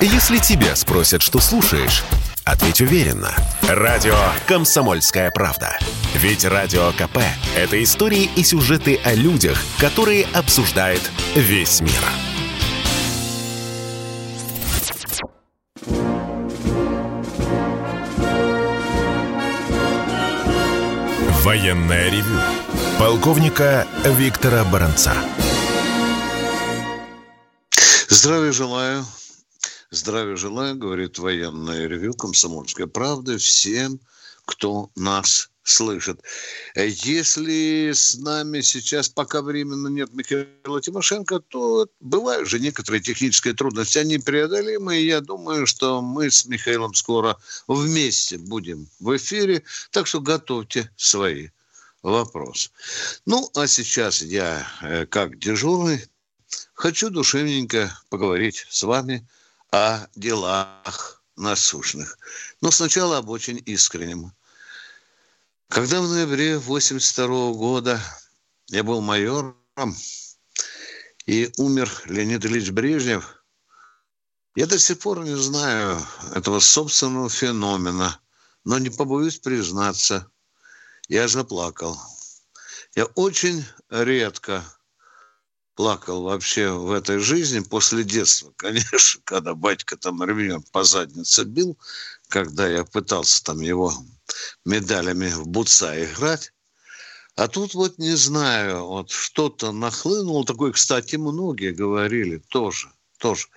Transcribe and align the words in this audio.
Если 0.00 0.36
тебя 0.38 0.76
спросят, 0.76 1.22
что 1.22 1.40
слушаешь, 1.40 2.04
ответь 2.44 2.82
уверенно. 2.82 3.34
Радио 3.62 4.14
«Комсомольская 4.46 5.30
правда». 5.30 5.78
Ведь 6.14 6.44
Радио 6.44 6.92
КП– 6.92 7.18
это 7.56 7.82
истории 7.82 8.28
и 8.36 8.44
сюжеты 8.44 9.00
о 9.04 9.14
людях, 9.14 9.58
которые 9.78 10.26
обсуждает 10.34 11.00
весь 11.34 11.80
мир. 11.80 11.92
Военное 21.42 22.10
ревю 22.10 22.38
полковника 22.98 23.86
Виктора 24.04 24.64
Баранца. 24.64 25.14
Здравия 28.08 28.52
желаю. 28.52 29.06
Здравия 29.90 30.36
желаю, 30.36 30.76
говорит 30.76 31.18
военное 31.18 31.86
ревю 31.86 32.12
«Комсомольская 32.12 32.86
правда» 32.88 33.38
всем, 33.38 34.00
кто 34.44 34.90
нас 34.96 35.50
слышит. 35.62 36.20
Если 36.74 37.92
с 37.92 38.16
нами 38.16 38.60
сейчас 38.62 39.08
пока 39.08 39.42
временно 39.42 39.88
нет 39.88 40.12
Михаила 40.12 40.80
Тимошенко, 40.80 41.40
то 41.40 41.88
бывают 42.00 42.48
же 42.48 42.58
некоторые 42.58 43.00
технические 43.00 43.54
трудности, 43.54 43.98
они 43.98 44.18
преодолимы, 44.18 44.98
и 44.98 45.06
я 45.06 45.20
думаю, 45.20 45.66
что 45.66 46.02
мы 46.02 46.30
с 46.30 46.46
Михаилом 46.46 46.94
скоро 46.94 47.36
вместе 47.68 48.38
будем 48.38 48.88
в 49.00 49.16
эфире, 49.16 49.62
так 49.90 50.06
что 50.06 50.20
готовьте 50.20 50.90
свои 50.96 51.48
вопросы. 52.02 52.70
Ну, 53.24 53.50
а 53.54 53.66
сейчас 53.66 54.22
я, 54.22 54.66
э, 54.82 55.06
как 55.06 55.38
дежурный, 55.38 56.04
хочу 56.74 57.10
душевненько 57.10 57.96
поговорить 58.08 58.66
с 58.68 58.82
вами 58.84 59.26
о 59.76 60.08
делах 60.14 61.22
насущных. 61.36 62.18
Но 62.60 62.70
сначала 62.70 63.18
об 63.18 63.28
очень 63.28 63.62
искреннем. 63.66 64.32
Когда 65.68 66.00
в 66.00 66.08
ноябре 66.08 66.58
82 66.58 67.52
года 67.52 68.00
я 68.68 68.82
был 68.82 69.00
майором, 69.00 69.56
и 71.26 71.52
умер 71.58 71.90
Леонид 72.06 72.44
Ильич 72.46 72.70
Брежнев, 72.70 73.42
я 74.54 74.66
до 74.66 74.78
сих 74.78 75.00
пор 75.00 75.24
не 75.24 75.36
знаю 75.36 76.00
этого 76.34 76.60
собственного 76.60 77.28
феномена, 77.28 78.18
но 78.64 78.78
не 78.78 78.88
побоюсь 78.88 79.38
признаться, 79.38 80.30
я 81.08 81.28
заплакал. 81.28 82.00
Я 82.94 83.04
очень 83.04 83.66
редко 83.90 84.64
плакал 85.76 86.22
вообще 86.22 86.70
в 86.70 86.90
этой 86.90 87.18
жизни 87.18 87.60
после 87.60 88.02
детства. 88.02 88.52
Конечно, 88.56 89.20
когда 89.24 89.54
батька 89.54 89.96
там 89.96 90.24
ремнем 90.24 90.62
по 90.72 90.82
заднице 90.82 91.44
бил, 91.44 91.78
когда 92.28 92.66
я 92.66 92.84
пытался 92.84 93.44
там 93.44 93.60
его 93.60 93.92
медалями 94.64 95.28
в 95.28 95.46
буца 95.46 96.02
играть. 96.02 96.52
А 97.36 97.48
тут 97.48 97.74
вот 97.74 97.98
не 97.98 98.16
знаю, 98.16 98.86
вот 98.86 99.10
что-то 99.10 99.70
нахлынуло. 99.70 100.44
Такое, 100.44 100.72
кстати, 100.72 101.16
многие 101.16 101.72
говорили 101.72 102.38
тоже, 102.48 102.90
тоже. 103.18 103.48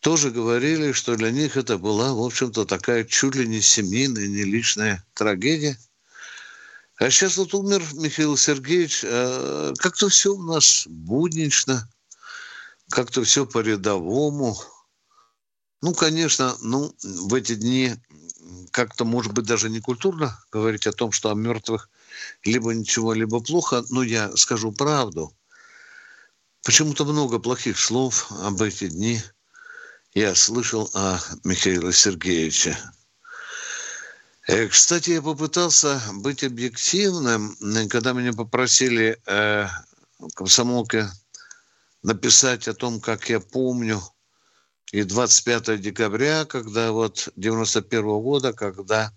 Тоже 0.00 0.30
говорили, 0.30 0.92
что 0.92 1.16
для 1.16 1.30
них 1.30 1.56
это 1.56 1.78
была, 1.78 2.12
в 2.12 2.20
общем-то, 2.20 2.66
такая 2.66 3.04
чуть 3.04 3.36
ли 3.36 3.46
не 3.46 3.62
семейная, 3.62 4.26
не 4.26 4.42
личная 4.42 5.02
трагедия– 5.14 5.78
а 6.96 7.10
сейчас 7.10 7.36
вот 7.36 7.54
умер 7.54 7.82
Михаил 7.94 8.36
Сергеевич. 8.36 9.04
А 9.04 9.72
как-то 9.78 10.08
все 10.08 10.34
у 10.34 10.42
нас 10.42 10.84
буднично, 10.86 11.88
как-то 12.90 13.24
все 13.24 13.46
по-рядовому. 13.46 14.56
Ну, 15.82 15.92
конечно, 15.92 16.56
ну, 16.62 16.94
в 17.02 17.34
эти 17.34 17.54
дни 17.54 17.94
как-то, 18.70 19.04
может 19.04 19.32
быть, 19.32 19.46
даже 19.46 19.68
не 19.68 19.80
культурно 19.80 20.38
говорить 20.50 20.86
о 20.86 20.92
том, 20.92 21.12
что 21.12 21.30
о 21.30 21.34
мертвых 21.34 21.90
либо 22.44 22.72
ничего, 22.72 23.12
либо 23.12 23.40
плохо, 23.40 23.84
но 23.90 24.02
я 24.02 24.34
скажу 24.36 24.72
правду. 24.72 25.34
Почему-то 26.62 27.04
много 27.04 27.38
плохих 27.38 27.78
слов 27.78 28.30
об 28.30 28.62
эти 28.62 28.88
дни 28.88 29.20
я 30.14 30.34
слышал 30.34 30.88
о 30.94 31.18
Михаиле 31.42 31.92
Сергеевиче. 31.92 32.78
Э, 34.46 34.68
кстати, 34.68 35.10
я 35.10 35.22
попытался 35.22 36.00
быть 36.16 36.44
объективным, 36.44 37.56
когда 37.88 38.12
меня 38.12 38.34
попросили 38.34 39.18
э, 39.26 39.66
комсомолке 40.34 41.08
написать 42.02 42.68
о 42.68 42.74
том, 42.74 43.00
как 43.00 43.30
я 43.30 43.40
помню, 43.40 44.02
и 44.92 45.02
25 45.02 45.80
декабря, 45.80 46.44
когда 46.44 46.92
вот 46.92 47.30
91 47.36 48.00
-го 48.00 48.20
года, 48.20 48.52
когда 48.52 49.12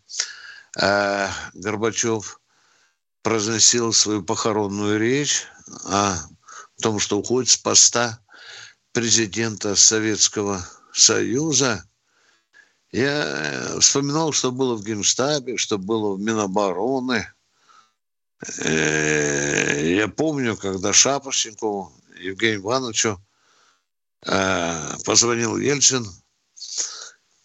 э, 0.79 1.27
Горбачев 1.53 2.39
произносил 3.21 3.91
свою 3.91 4.23
похоронную 4.23 4.97
речь 4.97 5.45
о 5.83 6.15
том, 6.81 6.99
что 6.99 7.19
уходит 7.19 7.49
с 7.49 7.57
поста 7.57 8.21
президента 8.93 9.75
Советского 9.75 10.65
Союза– 10.93 11.83
я 12.91 13.23
э, 13.25 13.79
вспоминал, 13.79 14.31
что 14.31 14.51
было 14.51 14.75
в 14.75 14.83
Генштабе, 14.83 15.57
что 15.57 15.77
было 15.77 16.15
в 16.15 16.19
Минобороны. 16.19 17.27
Э, 18.59 19.95
я 19.95 20.07
помню, 20.07 20.55
когда 20.55 20.93
Шапошникову, 20.93 21.91
Евгению 22.19 22.61
Ивановичу 22.61 23.21
э, 24.25 24.97
позвонил 25.05 25.57
Ельцин 25.57 26.07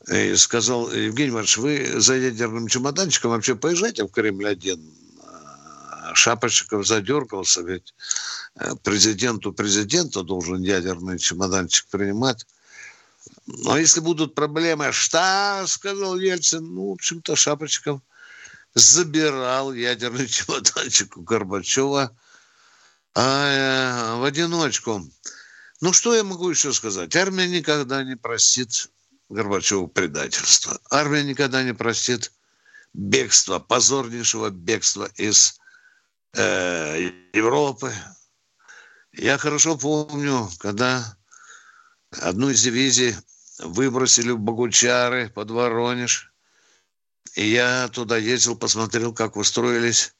и 0.08 0.34
сказал, 0.36 0.92
Евгений 0.92 1.30
Иванович, 1.30 1.56
вы 1.58 2.00
за 2.00 2.14
ядерным 2.14 2.68
чемоданчиком 2.68 3.32
вообще 3.32 3.54
поезжайте 3.54 4.04
в 4.04 4.10
Кремль-1. 4.10 4.80
Шапочников 6.14 6.86
задергался, 6.86 7.62
ведь 7.62 7.94
президенту 8.82 9.52
президента 9.52 10.22
должен 10.22 10.60
ядерный 10.60 11.18
чемоданчик 11.18 11.86
принимать. 11.88 12.44
Но 13.46 13.76
если 13.76 14.00
будут 14.00 14.34
проблемы, 14.34 14.92
что, 14.92 15.64
сказал 15.66 16.18
Ельцин, 16.18 16.74
ну, 16.74 16.90
в 16.90 16.92
общем-то, 16.92 17.34
Шапочков 17.34 18.00
забирал 18.74 19.72
ядерный 19.72 20.26
чемоданчик 20.28 21.16
у 21.16 21.22
Горбачева 21.22 22.16
а, 23.14 24.16
в 24.16 24.24
одиночку. 24.24 25.04
Ну, 25.80 25.92
что 25.92 26.14
я 26.14 26.22
могу 26.22 26.48
еще 26.48 26.72
сказать? 26.72 27.14
Армия 27.16 27.48
никогда 27.48 28.04
не 28.04 28.16
простит 28.16 28.88
Горбачеву 29.28 29.88
предательства. 29.88 30.78
Армия 30.90 31.24
никогда 31.24 31.62
не 31.64 31.74
простит 31.74 32.32
бегства, 32.94 33.58
позорнейшего 33.58 34.50
бегства 34.50 35.10
из 35.16 35.58
э, 36.34 37.10
Европы. 37.32 37.92
Я 39.12 39.38
хорошо 39.38 39.76
помню, 39.76 40.48
когда 40.58 41.16
одну 42.20 42.50
из 42.50 42.62
дивизий 42.62 43.16
выбросили 43.58 44.30
в 44.30 44.38
Богучары 44.38 45.30
под 45.30 45.50
Воронеж. 45.50 46.32
И 47.34 47.46
я 47.46 47.88
туда 47.88 48.16
ездил, 48.16 48.56
посмотрел, 48.56 49.12
как 49.14 49.36
устроились 49.36 50.14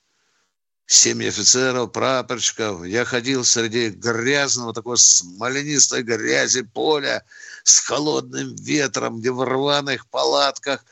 семьи 0.87 1.29
офицеров, 1.29 1.93
прапорщиков. 1.93 2.85
Я 2.85 3.05
ходил 3.05 3.45
среди 3.45 3.91
грязного, 3.91 4.75
такой 4.75 4.99
смоленистой 4.99 6.03
грязи 6.03 6.63
поля 6.63 7.25
с 7.65 7.81
холодным 7.81 8.55
ветром, 8.57 9.19
где 9.19 9.31
в 9.31 9.45
рваных 9.45 10.07
палатках 10.07 10.85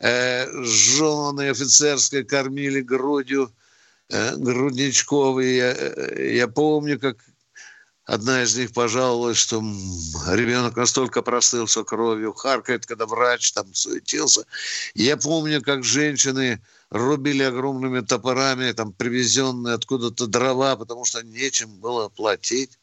э, 0.00 0.46
жены 0.62 1.50
офицерской 1.50 2.24
кормили 2.24 2.80
грудью 2.80 3.52
э, 4.08 4.36
грудничковые. 4.36 5.56
Я, 5.56 5.72
э, 5.72 6.34
я 6.36 6.48
помню, 6.48 6.98
как 6.98 7.18
Одна 8.08 8.42
из 8.42 8.56
них 8.56 8.72
пожаловалась, 8.72 9.36
что 9.36 9.62
ребенок 10.28 10.76
настолько 10.76 11.20
простылся 11.20 11.84
кровью, 11.84 12.32
харкает, 12.32 12.86
когда 12.86 13.04
врач 13.04 13.52
там 13.52 13.74
суетился. 13.74 14.46
Я 14.94 15.18
помню, 15.18 15.60
как 15.60 15.84
женщины 15.84 16.58
рубили 16.88 17.42
огромными 17.42 18.00
топорами, 18.00 18.72
там, 18.72 18.94
привезенные 18.94 19.74
откуда-то 19.74 20.26
дрова, 20.26 20.76
потому 20.76 21.04
что 21.04 21.22
нечем 21.22 21.68
было 21.80 22.08
платить. 22.08 22.78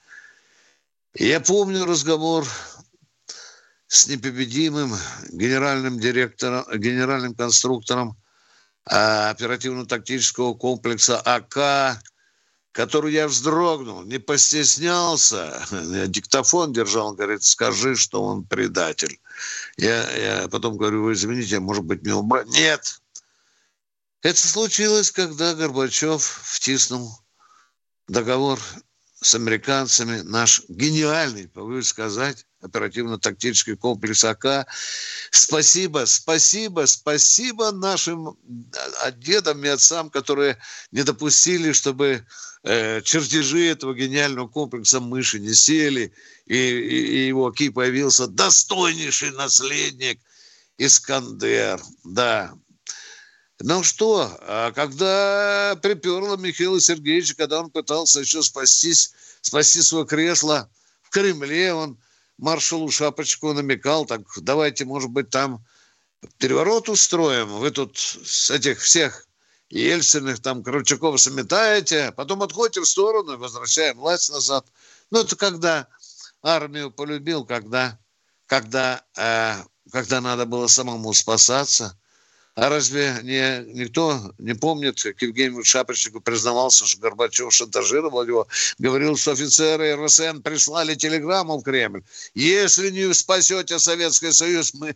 Я 1.16 1.40
помню 1.40 1.86
разговор 1.86 2.46
с 3.88 4.06
непобедимым 4.06 4.94
генеральным 5.32 6.00
директором, 6.00 6.66
генеральным 6.76 7.34
конструктором 7.34 8.16
а, 8.86 9.32
оперативно-тактического 9.32 10.54
комплекса 10.54 11.20
АК 11.20 12.00
который 12.76 13.14
я 13.14 13.30
вздрогнул, 13.30 14.04
не 14.04 14.20
постеснялся, 14.20 15.66
я 15.72 16.08
диктофон 16.08 16.74
держал, 16.74 17.08
он 17.08 17.16
говорит, 17.16 17.42
скажи, 17.44 17.96
что 17.96 18.22
он 18.22 18.44
предатель. 18.44 19.18
Я, 19.78 20.12
я 20.12 20.48
потом 20.50 20.76
говорю, 20.76 21.04
вы 21.04 21.14
извините, 21.14 21.60
может 21.62 21.86
быть, 21.86 22.02
мне 22.04 22.14
убрать? 22.14 22.48
Нет! 22.48 23.02
Это 24.24 24.46
случилось, 24.46 25.10
когда 25.10 25.54
Горбачев 25.54 26.22
втиснул 26.44 27.18
договор 28.10 28.60
с 29.22 29.34
американцами, 29.36 30.20
наш 30.22 30.62
гениальный, 30.68 31.48
повинен 31.48 31.84
сказать, 31.84 32.46
оперативно-тактический 32.62 33.78
комплекс 33.78 34.24
АК. 34.26 34.68
Спасибо, 35.32 36.04
спасибо, 36.06 36.86
спасибо 36.88 37.72
нашим 37.72 38.38
а, 39.02 39.12
дедам 39.12 39.64
и 39.64 39.70
отцам, 39.70 40.10
которые 40.10 40.58
не 40.92 41.04
допустили, 41.04 41.72
чтобы 41.72 42.26
э, 42.66 43.02
чертежи 43.04 43.68
этого 43.68 43.94
гениального 43.94 44.48
комплекса 44.48 45.00
мыши 45.00 45.40
не 45.40 45.54
сели, 45.54 46.12
и, 46.46 46.58
и, 46.58 46.98
и 47.24 47.28
его 47.28 47.52
ки 47.52 47.70
появился 47.70 48.28
достойнейший 48.28 49.32
наследник 49.32 50.20
Искандер. 50.78 51.80
Да, 52.04 52.54
ну 53.62 53.84
что, 53.84 54.38
а 54.42 54.72
когда 54.74 55.80
приперло 55.82 56.36
Михаила 56.36 56.82
Сергеевича, 56.82 57.36
когда 57.36 57.62
он 57.62 57.70
пытался 57.70 58.20
еще 58.20 58.42
спастись, 58.42 59.14
спасти 59.42 59.82
свое 59.82 60.06
кресло 60.06 60.70
в 61.04 61.10
Кремле, 61.10 61.74
он 61.74 61.98
маршалу 62.38 62.90
Шапочку 62.92 63.54
намекал, 63.54 64.06
так 64.06 64.22
давайте, 64.38 64.84
может 64.84 65.10
быть, 65.12 65.30
там 65.30 65.64
переворот 66.38 66.90
устроим, 66.90 67.48
вы 67.48 67.72
тут 67.72 67.98
с 67.98 68.50
этих 68.50 68.82
всех 68.82 69.26
Ельциных, 69.70 70.42
там, 70.42 70.64
Кравчуков 70.64 71.20
сметаете, 71.20 72.12
потом 72.16 72.44
отходите 72.44 72.82
в 72.82 72.86
сторону 72.86 73.34
и 73.34 73.38
возвращаем 73.38 73.98
власть 73.98 74.32
назад. 74.32 74.66
Ну, 75.12 75.22
это 75.22 75.36
когда 75.36 75.88
армию 76.42 76.92
полюбил, 76.92 77.46
когда, 77.46 78.00
когда, 78.46 79.04
э, 79.18 79.56
когда 79.92 80.22
надо 80.22 80.46
было 80.46 80.68
самому 80.68 81.14
спасаться– 81.14 81.98
а 82.56 82.70
разве 82.70 83.20
не, 83.24 83.66
никто 83.74 84.34
не 84.38 84.54
помнит, 84.56 85.04
как 85.04 85.22
Евгений 85.22 85.62
Шапочник 85.62 86.24
признавался, 86.24 86.86
что 86.86 87.02
Горбачев 87.02 87.54
шантажировал 87.54 88.26
его, 88.26 88.48
говорил, 88.80 89.18
что 89.18 89.34
офицеры 89.34 89.94
РСН 89.98 90.40
прислали 90.42 90.96
телеграмму 90.96 91.58
в 91.58 91.64
Кремль. 91.64 92.04
Если 92.34 92.92
не 92.92 93.14
спасете 93.14 93.78
Советский 93.78 94.32
Союз, 94.32 94.74
мы 94.74 94.96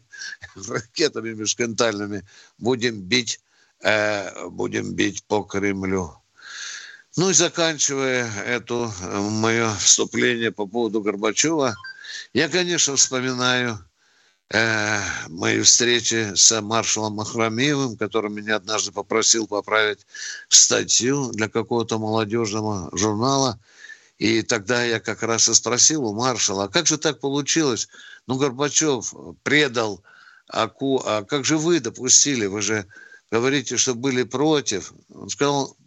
ракетами 0.55 1.33
межконтальными 1.33 2.25
будем 2.59 3.01
бить, 3.01 3.41
э, 3.81 4.47
будем 4.49 4.93
бить 4.93 5.23
по 5.25 5.43
Кремлю. 5.43 6.15
Ну 7.17 7.29
и 7.29 7.33
заканчивая 7.33 8.31
это 8.45 8.91
э, 9.01 9.19
мое 9.19 9.73
вступление 9.75 10.51
по 10.51 10.65
поводу 10.67 11.01
Горбачева, 11.01 11.75
я, 12.33 12.49
конечно, 12.49 12.95
вспоминаю 12.95 13.79
э, 14.51 14.99
моей 15.27 15.61
встречи 15.61 16.33
с 16.35 16.61
маршалом 16.61 17.13
Махрамиевым, 17.13 17.97
который 17.97 18.31
меня 18.31 18.55
однажды 18.55 18.91
попросил 18.91 19.47
поправить 19.47 20.05
статью 20.47 21.31
для 21.31 21.49
какого-то 21.49 21.97
молодежного 21.97 22.89
журнала. 22.97 23.59
И 24.17 24.41
тогда 24.41 24.83
я 24.83 24.99
как 24.99 25.23
раз 25.23 25.47
и 25.49 25.53
спросил 25.53 26.05
у 26.05 26.13
маршала, 26.13 26.65
а 26.65 26.67
как 26.67 26.87
же 26.87 26.97
так 26.97 27.19
получилось? 27.19 27.87
Ну, 28.27 28.35
Горбачев 28.35 29.13
предал 29.43 30.03
АКУ, 30.47 31.01
а 31.05 31.23
как 31.23 31.45
же 31.45 31.57
вы 31.57 31.79
допустили? 31.79 32.45
Вы 32.45 32.61
же 32.61 32.85
говорите, 33.31 33.77
что 33.77 33.95
были 33.95 34.23
против. 34.23 34.93
Он 35.09 35.29
сказал, 35.29 35.77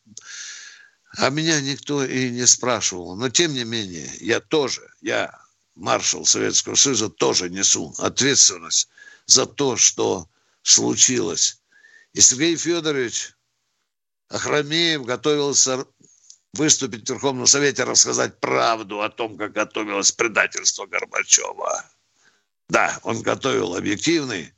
а 1.17 1.31
меня 1.31 1.61
никто 1.61 2.05
и 2.05 2.31
не 2.31 2.47
спрашивал. 2.47 3.17
Но 3.17 3.29
тем 3.29 3.53
не 3.53 3.65
менее, 3.65 4.11
я 4.21 4.41
тоже, 4.41 4.89
я 5.01 5.39
маршал 5.75 6.25
Советского 6.25 6.75
Союза, 6.75 7.09
тоже 7.09 7.51
несу 7.51 7.95
ответственность 7.99 8.89
за 9.27 9.47
то, 9.47 9.77
что 9.77 10.29
случилось. 10.63 11.61
И 12.13 12.21
Сергей 12.21 12.57
Федорович 12.57 13.35
Ахрамеев 14.29 15.05
готовился 15.05 15.85
выступить 16.55 17.09
в 17.09 17.13
Верховном 17.13 17.47
Совете, 17.47 17.85
рассказать 17.85 18.39
правду 18.41 19.03
о 19.03 19.09
том, 19.09 19.37
как 19.37 19.53
готовилось 19.53 20.13
предательство 20.13 20.87
Горбачева. 20.87 21.85
Да, 22.69 22.99
он 23.03 23.23
готовил 23.23 23.75
объективный, 23.75 24.53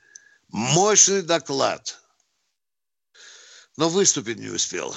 мощный 0.48 1.22
доклад, 1.22 2.00
но 3.76 3.88
выступить 3.88 4.38
не 4.38 4.48
успел. 4.48 4.94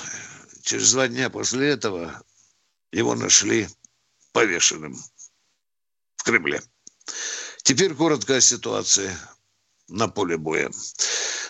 Через 0.64 0.92
два 0.92 1.08
дня 1.08 1.30
после 1.30 1.70
этого 1.70 2.22
его 2.92 3.16
нашли 3.16 3.68
повешенным 4.32 4.98
Кремле. 6.24 6.62
Теперь 7.64 7.94
коротко 7.94 8.36
о 8.36 8.42
ситуации 8.42 9.16
на 9.88 10.08
поле 10.08 10.38
боя. 10.38 10.70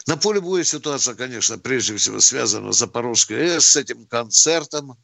На 0.06 0.18
поле 0.18 0.40
боя 0.40 0.64
ситуация, 0.64 1.16
конечно, 1.16 1.58
прежде 1.58 1.98
всего 1.98 2.20
связана 2.20 2.72
с 2.72 2.78
Запорожской 2.78 3.56
АЭС, 3.56 3.66
с 3.66 3.76
этим 3.76 4.06
концертом, 4.06 4.98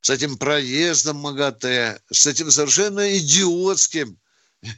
с 0.00 0.10
этим 0.10 0.36
проездом 0.36 1.18
МАГАТЭ, 1.18 2.00
с 2.10 2.26
этим 2.26 2.50
совершенно 2.50 3.16
идиотским 3.16 4.18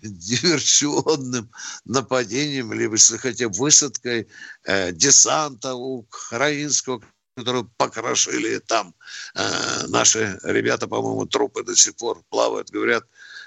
диверсионным 0.03 1.50
нападением, 1.85 2.73
либо, 2.73 2.94
если 2.94 3.17
хотите, 3.17 3.49
высадкой 3.49 4.29
э, 4.65 4.93
десанта 4.93 5.75
украинского, 5.75 7.03
которую 7.37 7.71
покрошили 7.77 8.59
там. 8.59 8.94
Э, 9.35 9.87
наши 9.88 10.38
ребята, 10.43 10.88
по-моему, 10.88 11.27
трупы 11.27 11.62
до 11.62 11.77
сих 11.77 11.97
пор 11.97 12.23
плавают, 12.31 12.71
говорят, 12.71 13.05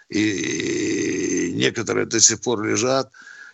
и 0.09 1.51
некоторые 1.55 2.05
до 2.05 2.19
сих 2.19 2.41
пор 2.41 2.63
лежат. 2.63 3.11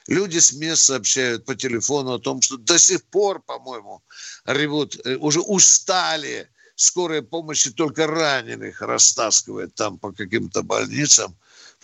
Люди 0.08 0.38
с 0.38 0.54
мест 0.54 0.84
сообщают 0.84 1.46
по 1.46 1.56
телефону 1.56 2.14
о 2.14 2.20
том, 2.20 2.42
что 2.42 2.58
до 2.58 2.78
сих 2.78 3.04
пор, 3.06 3.42
по-моему, 3.42 4.04
ревут, 4.46 5.00
э, 5.06 5.16
уже 5.16 5.42
устали. 5.42 6.48
Скорая 6.76 7.22
помощи 7.22 7.72
только 7.72 8.06
раненых 8.06 8.82
растаскивает 8.82 9.76
там 9.76 9.98
по 9.98 10.12
каким-то 10.12 10.62
больницам, 10.62 11.36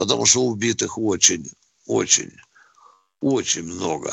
потому 0.02 0.26
что 0.26 0.42
убитых 0.46 0.98
очень, 0.98 1.48
очень, 1.86 2.32
очень 3.20 3.62
много. 3.62 4.12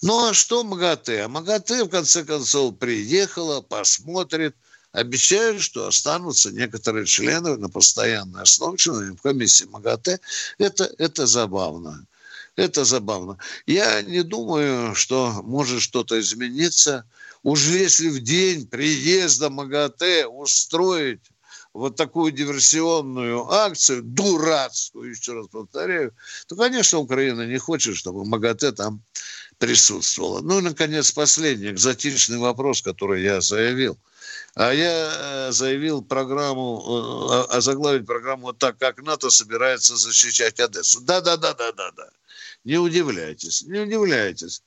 Ну 0.00 0.28
а 0.28 0.32
что 0.32 0.62
МАГАТЭ? 0.62 1.26
МАГАТЭ, 1.26 1.82
в 1.82 1.88
конце 1.88 2.24
концов, 2.24 2.78
приехала, 2.78 3.60
посмотрит– 3.60 4.54
обещают, 4.92 5.60
что 5.60 5.88
останутся 5.88 6.52
некоторые 6.52 7.04
члены 7.04 7.56
на 7.56 7.68
постоянной 7.68 8.42
основе, 8.42 8.78
членами 8.78 9.18
комиссии 9.20 9.64
МАГАТЭ. 9.64 10.20
Это, 10.58 10.88
это 10.98 11.26
забавно. 11.26 12.06
Это 12.54 12.84
забавно. 12.84 13.38
Я 13.66 14.02
не 14.02 14.22
думаю, 14.22 14.94
что 14.94 15.42
может 15.42 15.82
что-то 15.82 16.20
измениться. 16.20 17.04
Уже 17.42 17.78
если 17.78 18.08
в 18.08 18.20
день 18.22 18.68
приезда 18.68 19.50
МАГАТЭ 19.50 20.26
устроить 20.26 21.22
вот 21.74 21.96
такую 21.96 22.32
диверсионную 22.32 23.50
акцию, 23.50 24.02
дурацкую, 24.02 25.10
еще 25.10 25.34
раз 25.34 25.48
повторяю, 25.48 26.14
то, 26.46 26.56
конечно, 26.56 26.98
Украина 26.98 27.46
не 27.46 27.58
хочет, 27.58 27.96
чтобы 27.96 28.24
МАГАТЭ 28.24 28.72
там 28.72 29.02
присутствовала. 29.58 30.40
Ну 30.40 30.58
и, 30.58 30.62
наконец, 30.62 31.12
последний 31.12 31.70
экзотичный 31.70 32.38
вопрос, 32.38 32.82
который 32.82 33.22
я 33.22 33.40
заявил– 33.40 33.98
а 34.54 34.72
я 34.72 35.12
э, 35.48 35.52
заявил 35.52 36.02
программу, 36.02 36.82
э, 37.50 37.56
озаглавить 37.56 38.06
программу 38.06 38.46
вот 38.46 38.58
так, 38.58 38.78
как 38.78 39.02
НАТО 39.02 39.30
собирается 39.30 39.96
защищать 39.96 40.58
Одессу. 40.58 41.00
Да-да-да-да-да-да. 41.00 42.08
Не 42.64 42.76
удивляйтесь, 42.76 43.62
не 43.62 43.80
удивляйтесь. 43.80 44.62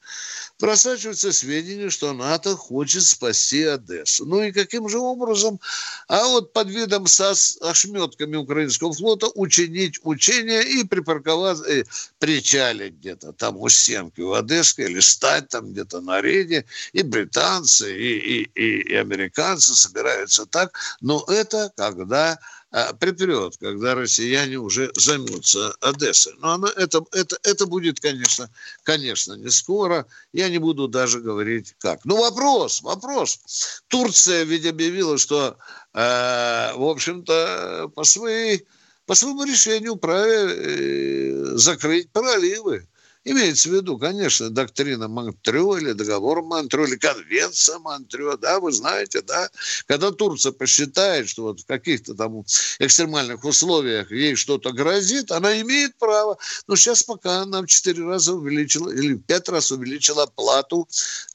Просачиваются 0.58 1.32
сведения, 1.34 1.90
что 1.90 2.14
НАТО 2.14 2.56
хочет 2.56 3.04
спасти 3.04 3.64
Одессу. 3.64 4.26
Ну 4.26 4.42
и 4.42 4.52
каким 4.52 4.88
же 4.88 4.98
образом? 4.98 5.60
А 6.08 6.26
вот 6.28 6.54
под 6.54 6.70
видом 6.70 7.06
со 7.08 7.34
ошметками 7.62 8.38
украинского 8.38 8.94
флота 8.94 9.28
учинить 9.36 10.00
учения 10.04 10.62
и 10.62 10.84
припарковать, 10.86 11.60
э, 11.68 11.84
причалить 12.18 12.96
где-то 12.96 13.34
там 13.34 13.58
у 13.58 13.68
стенки 13.70 14.22
у 14.22 14.34
Одесской 14.34 14.86
или 14.86 15.00
стать 15.02 15.50
там 15.50 15.72
где-то 15.72 16.00
на 16.00 16.22
рейде. 16.22 16.66
И 16.94 17.04
британцы, 17.04 17.94
и, 17.96 18.18
и, 18.18 18.52
и, 18.56 18.82
и 18.94 18.96
американцы 18.96 19.76
собираются 19.76 20.46
так. 20.46 20.78
Но 21.02 21.26
это 21.28 21.72
когда 21.76 22.40
а, 22.74 22.94
припрет, 22.94 23.58
когда 23.58 23.96
россияне 23.96 24.58
уже 24.58 24.92
займутся 24.96 25.76
Одессой. 25.82 26.34
Но 26.40 26.54
она, 26.54 26.70
это, 26.78 27.04
это, 27.12 27.38
это 27.44 27.66
будет, 27.66 28.00
конечно, 28.00 28.50
конечно, 28.84 29.34
не 29.34 29.50
скоро. 29.50 30.06
Я 30.32 30.48
не 30.48 30.58
буду 30.58 30.88
даже 30.88 31.20
говорить 31.20 31.76
как. 31.80 32.06
Ну, 32.06 32.18
вопрос, 32.18 32.82
вопрос. 32.82 33.82
Турция 33.90 34.44
ведь 34.44 34.66
объявила, 34.66 35.18
что, 35.18 35.58
э, 35.94 36.74
в 36.74 36.84
общем-то, 36.84 37.92
по, 37.94 38.06
своей, 38.06 38.66
по 39.06 39.16
своему 39.16 39.44
решению 39.44 39.96
вправе 39.96 40.56
э, 40.56 41.46
закрыть 41.56 42.10
проливы. 42.12 42.88
Имеется 43.24 43.70
в 43.70 43.74
виду, 43.74 44.00
конечно, 44.00 44.50
доктрина 44.50 45.08
Монтрё 45.08 45.78
или 45.78 45.92
договор 45.92 46.42
Монтрё 46.42 46.86
или 46.86 46.96
конвенция 46.96 47.78
Монтрё, 47.78 48.36
да, 48.36 48.60
вы 48.60 48.72
знаете, 48.72 49.22
да. 49.22 49.48
Когда 49.86 50.12
Турция 50.12 50.52
посчитает, 50.52 51.30
что 51.30 51.44
вот 51.44 51.60
в 51.62 51.66
каких-то 51.68 52.16
там 52.16 52.44
экстремальных 52.80 53.44
условиях 53.46 54.12
ей 54.12 54.34
что-то 54.36 54.72
грозит, 54.72 55.32
она 55.32 55.62
имеет 55.62 55.96
право. 56.00 56.38
Но 56.68 56.76
сейчас 56.76 57.04
пока 57.04 57.42
она 57.42 57.62
в 57.62 57.68
четыре 57.68 58.04
раза 58.06 58.34
увеличила 58.34 58.90
или 58.90 59.14
пять 59.16 59.50
раз 59.50 59.72
увеличила 59.72 60.26
плату, 60.26 60.88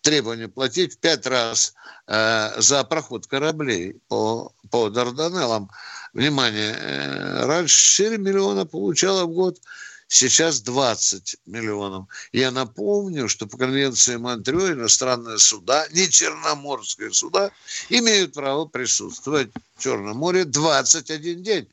требование 0.02 0.48
платить 0.48 0.98
пять 0.98 1.24
раз 1.24 1.72
э, 2.08 2.60
за 2.60 2.82
проход 2.82 3.28
кораблей 3.28 3.94
по, 4.08 4.52
по 4.70 4.90
Дарданеллам. 4.90 5.70
Внимание, 6.14 6.72
э, 6.76 7.44
раньше 7.46 7.76
4 7.80 8.18
миллиона 8.18 8.66
получала 8.66 9.24
в 9.24 9.28
год– 9.28 9.58
сейчас 10.08 10.60
20 10.60 11.36
миллионов. 11.46 12.06
Я 12.32 12.50
напомню, 12.50 13.28
что 13.28 13.46
по 13.46 13.56
конвенции 13.56 14.16
Монтрео 14.16 14.72
иностранные 14.72 15.38
суда, 15.38 15.86
не 15.92 16.08
черноморские 16.08 17.12
суда, 17.12 17.50
имеют 17.88 18.34
право 18.34 18.66
присутствовать 18.66 19.50
в 19.76 19.82
Черном 19.82 20.16
море 20.18 20.44
21 20.44 21.42
день. 21.42 21.68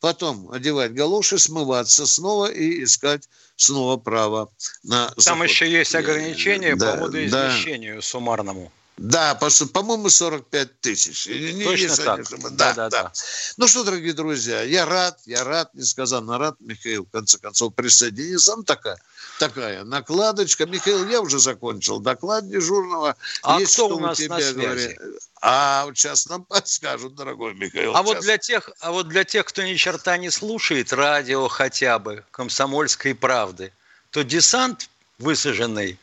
Потом 0.00 0.50
одевать 0.50 0.92
галоши, 0.92 1.38
смываться 1.38 2.06
снова 2.06 2.46
и 2.46 2.84
искать 2.84 3.28
снова 3.56 3.96
право 3.96 4.52
на 4.82 5.08
заход. 5.08 5.24
Там 5.24 5.42
еще 5.42 5.70
есть 5.70 5.94
ограничения 5.94 6.76
да, 6.76 6.92
по 6.94 7.04
водоизмещению 7.04 7.96
да. 7.96 8.02
суммарному. 8.02 8.70
Да, 8.96 9.34
по-моему, 9.34 10.08
45 10.08 10.80
тысяч. 10.80 11.28
Точно 11.64 11.96
так. 11.96 12.26
Да, 12.56 12.72
да, 12.72 12.74
да, 12.74 12.88
да. 12.88 13.12
Ну 13.58 13.68
что, 13.68 13.84
дорогие 13.84 14.14
друзья, 14.14 14.62
я 14.62 14.86
рад, 14.86 15.20
я 15.26 15.44
рад, 15.44 15.74
несказанно 15.74 16.38
рад, 16.38 16.56
Михаил, 16.60 17.04
в 17.04 17.10
конце 17.10 17.38
концов, 17.38 17.74
присоединился. 17.74 18.52
Сам 18.52 18.64
такая, 18.64 18.98
такая 19.38 19.84
накладочка. 19.84 20.64
Михаил, 20.64 21.06
я 21.08 21.20
уже 21.20 21.38
закончил 21.38 22.00
доклад 22.00 22.48
дежурного. 22.48 23.16
А 23.42 23.60
Есть 23.60 23.74
кто 23.74 23.88
у 23.88 24.00
нас 24.00 24.16
тебя 24.16 24.36
на 24.36 24.40
связи? 24.40 24.54
Говорит. 24.54 24.98
А 25.42 25.84
вот 25.84 25.98
сейчас 25.98 26.26
нам 26.28 26.44
подскажут, 26.48 27.14
дорогой 27.14 27.54
Михаил. 27.54 27.94
А 27.94 28.02
вот, 28.02 28.20
для 28.20 28.38
тех, 28.38 28.70
а 28.80 28.92
вот 28.92 29.08
для 29.08 29.24
тех, 29.24 29.44
кто 29.44 29.62
ни 29.62 29.74
черта 29.74 30.16
не 30.16 30.30
слушает 30.30 30.94
радио 30.94 31.48
хотя 31.48 31.98
бы, 31.98 32.24
комсомольской 32.30 33.14
правды, 33.14 33.72
то 34.10 34.22
десант 34.22 34.88
высаженный 35.18 35.98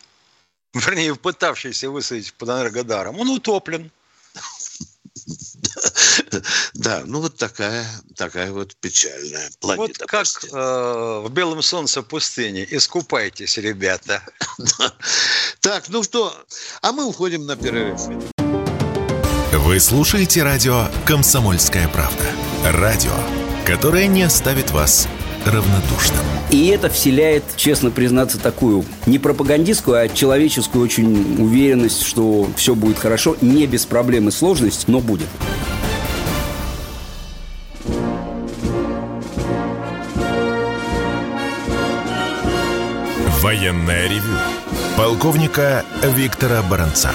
вернее, 0.73 1.15
пытавшийся 1.15 1.89
высадить 1.89 2.33
под 2.33 2.49
Энергодаром, 2.49 3.19
он 3.19 3.29
утоплен. 3.29 3.91
Да, 6.73 7.03
ну 7.05 7.21
вот 7.21 7.37
такая, 7.37 7.85
такая 8.15 8.51
вот 8.51 8.75
печальная 8.75 9.49
планета. 9.59 10.01
Вот 10.01 10.09
как 10.09 10.27
э, 10.51 11.21
в 11.25 11.29
белом 11.29 11.61
солнце 11.61 12.01
пустыни. 12.01 12.67
Искупайтесь, 12.69 13.57
ребята. 13.57 14.21
Так, 15.59 15.87
ну 15.87 16.03
что, 16.03 16.35
а 16.81 16.91
мы 16.91 17.05
уходим 17.05 17.45
на 17.45 17.55
перерыв. 17.55 18.01
Вы 19.53 19.79
слушаете 19.79 20.43
радио 20.43 20.89
«Комсомольская 21.05 21.87
правда». 21.87 22.25
Радио, 22.65 23.13
которое 23.65 24.07
не 24.07 24.23
оставит 24.23 24.71
вас 24.71 25.07
равнодушным. 25.45 26.25
И 26.49 26.67
это 26.67 26.89
вселяет, 26.89 27.43
честно 27.55 27.91
признаться, 27.91 28.39
такую 28.39 28.85
не 29.05 29.19
пропагандистскую, 29.19 29.97
а 29.97 30.07
человеческую 30.07 30.83
очень 30.83 31.41
уверенность, 31.41 32.03
что 32.03 32.47
все 32.55 32.75
будет 32.75 32.99
хорошо, 32.99 33.35
не 33.41 33.65
без 33.65 33.85
проблем 33.85 34.29
и 34.29 34.31
сложностей, 34.31 34.85
но 34.87 34.99
будет. 34.99 35.27
Военная 43.41 44.07
ревю. 44.07 44.37
Полковника 44.95 45.83
Виктора 46.15 46.61
Баранца. 46.61 47.11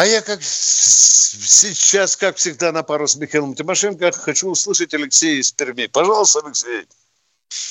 А 0.00 0.06
я 0.06 0.22
как 0.22 0.38
сейчас, 0.40 2.16
как 2.16 2.36
всегда, 2.36 2.72
на 2.72 2.82
пару 2.82 3.06
с 3.06 3.16
Михаилом 3.16 3.54
Тимошенко 3.54 4.10
хочу 4.12 4.48
услышать 4.48 4.94
Алексея 4.94 5.38
из 5.38 5.52
Перми. 5.52 5.88
Пожалуйста, 5.88 6.40
Алексей. 6.42 6.86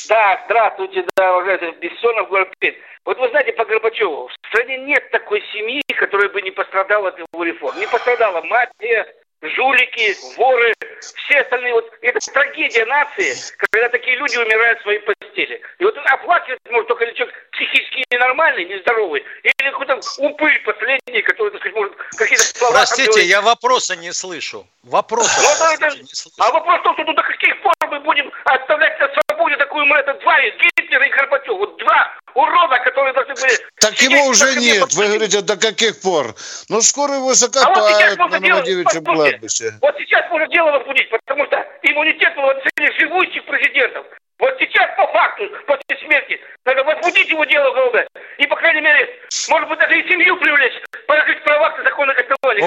Да, 0.07 0.39
здравствуйте, 0.45 1.07
да, 1.17 1.37
уважаемый 1.37 1.79
Бессонов, 1.79 2.29
город 2.29 2.53
Пермь. 2.59 2.75
Вот 3.05 3.17
вы 3.17 3.29
знаете, 3.29 3.53
по 3.53 3.65
Горбачеву, 3.65 4.27
в 4.27 4.47
стране 4.47 4.77
нет 4.77 5.09
такой 5.09 5.41
семьи, 5.51 5.81
которая 5.97 6.29
бы 6.29 6.39
не 6.43 6.51
пострадала 6.51 7.09
от 7.09 7.17
его 7.17 7.43
реформ. 7.43 7.79
Не 7.79 7.87
пострадала 7.87 8.43
мафия, 8.43 9.07
жулики, 9.41 10.15
воры, 10.37 10.73
все 10.99 11.41
остальные. 11.41 11.73
Вот 11.73 11.91
это 12.01 12.19
трагедия 12.31 12.85
нации, 12.85 13.33
когда 13.57 13.89
такие 13.89 14.17
люди 14.17 14.37
умирают 14.37 14.79
в 14.79 14.83
своей 14.83 14.99
постели. 14.99 15.61
И 15.79 15.83
вот 15.83 15.97
оплакивать 16.05 16.59
может 16.69 16.87
только 16.87 17.05
или 17.05 17.13
человек 17.13 17.35
психически 17.51 18.03
ненормальный, 18.11 18.65
нездоровый, 18.65 19.23
или 19.43 19.71
какой-то 19.71 19.99
упырь 20.19 20.61
последний, 20.63 21.21
который, 21.21 21.51
так 21.51 21.61
сказать, 21.61 21.75
может 21.75 21.95
какие-то 22.17 22.43
слова... 22.43 22.73
Простите, 22.73 23.21
я 23.21 23.41
вопроса 23.41 23.95
не 23.95 24.13
слышу. 24.13 24.67
Вопроса 24.83 25.73
это, 25.73 25.97
не 25.97 26.03
слышу. 26.05 26.35
А 26.39 26.51
вопрос 26.51 26.79
в 26.79 26.83
том, 26.83 26.93
что 26.93 27.03
ну, 27.03 27.13
до 27.13 27.23
каких 27.23 27.61
пор 27.61 27.73
мы 27.89 27.99
будем 27.99 28.31
оставлять 28.45 28.99
на 28.99 29.07
свободе 29.49 29.57
такую, 29.57 29.85
мы 29.85 29.97
это 29.97 30.13
два, 30.21 30.37
Гитлер 30.41 31.03
и 31.03 31.09
Горбачев, 31.09 31.57
вот 31.57 31.77
два 31.77 32.13
урода, 32.35 32.79
которые 32.79 33.13
должны 33.13 33.33
были... 33.35 33.57
Так 33.79 33.93
его 34.01 34.25
уже 34.27 34.55
нет, 34.55 34.93
вы 34.93 35.07
говорите, 35.07 35.41
до 35.41 35.57
каких 35.57 36.01
пор? 36.01 36.35
Ну, 36.69 36.81
скоро 36.81 37.15
его 37.15 37.33
закопают 37.33 38.19
а 38.19 38.23
вот 38.23 38.31
на 38.31 38.39
Новодевичьем 38.39 39.03
кладбище. 39.03 39.73
Вот 39.81 39.95
сейчас 39.97 40.29
можно 40.29 40.47
дело 40.47 40.71
возбудить, 40.71 41.09
потому 41.09 41.45
что 41.45 41.65
иммунитет 41.83 42.35
был 42.35 42.49
оценили 42.49 42.99
живущих 42.99 43.45
президентов. 43.45 44.05
Вот 44.39 44.55
сейчас 44.57 44.89
по 44.95 45.05
факту, 45.07 45.43
после 45.67 45.97
смерти, 46.05 46.39
надо 46.65 46.83
возбудить 46.85 47.29
его 47.29 47.43
дело 47.43 47.71
уголовное. 47.71 48.07
И, 48.37 48.47
по 48.47 48.55
крайней 48.55 48.79
мере, 48.79 49.09
может 49.49 49.67
быть, 49.67 49.79
даже 49.79 49.99
и 49.99 50.07
семью 50.07 50.37
привлечь, 50.37 50.81
положить 51.07 51.43
права 51.43 51.71
к 51.71 51.83
закону 51.83 52.13
копирования. 52.13 52.63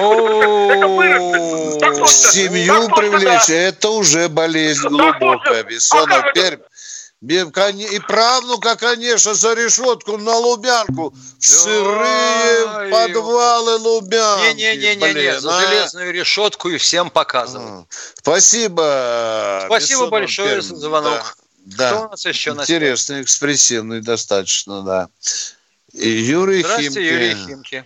Семью 2.05 2.89
привлечь, 2.95 3.49
это 3.49 3.89
уже 3.89 4.29
болезнь 4.29 4.87
глубокая. 4.87 5.63
Бессонов 5.63 6.31
Пермь. 6.33 6.59
И 7.25 7.99
правнука, 7.99 8.75
конечно, 8.75 9.33
за 9.33 9.53
решетку 9.53 10.17
на 10.17 10.35
Лубянку. 10.35 11.13
В 11.39 11.45
сырые 11.45 12.91
подвалы 12.91 13.77
Лубянки. 13.77 14.55
Не-не-не, 14.55 15.39
за 15.39 15.57
а? 15.57 15.61
железную 15.61 16.11
решетку 16.11 16.69
и 16.69 16.77
всем 16.77 17.09
показывают. 17.09 17.87
Спасибо. 18.15 19.61
Спасибо 19.67 20.07
большое 20.07 20.61
за 20.61 20.75
звонок. 20.75 21.37
Да. 21.65 21.89
Что 21.89 21.99
у 22.07 22.09
нас 22.09 22.25
еще 22.25 22.51
Интересный, 22.51 23.21
экспрессивный 23.21 24.01
достаточно, 24.01 24.81
да. 24.81 25.07
И 25.93 26.09
Юрий 26.09 26.59
Здравствуйте, 26.59 26.93
Химки. 26.93 27.13
Юрий 27.13 27.35
Химки. 27.35 27.85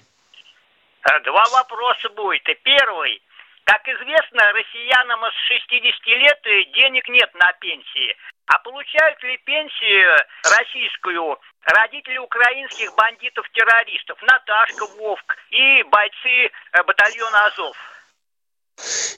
Э, 1.04 1.24
два 1.26 1.48
вопроса 1.50 2.10
будет. 2.16 2.42
И 2.50 2.56
первый. 2.64 3.22
Как 3.68 3.84
известно, 3.86 4.40
россиянам 4.54 5.20
с 5.28 5.36
60 5.52 6.08
лет 6.08 6.40
денег 6.74 7.04
нет 7.10 7.30
на 7.36 7.52
пенсии. 7.60 8.16
А 8.46 8.60
получают 8.60 9.22
ли 9.24 9.38
пенсию 9.44 10.24
российскую 10.42 11.38
родители 11.66 12.18
украинских 12.18 12.96
бандитов-террористов 12.96 14.22
Наташка, 14.22 14.86
Вовк 14.96 15.36
и 15.50 15.84
бойцы 15.84 16.48
э, 16.48 16.84
батальона 16.84 17.48
Азов? 17.48 17.76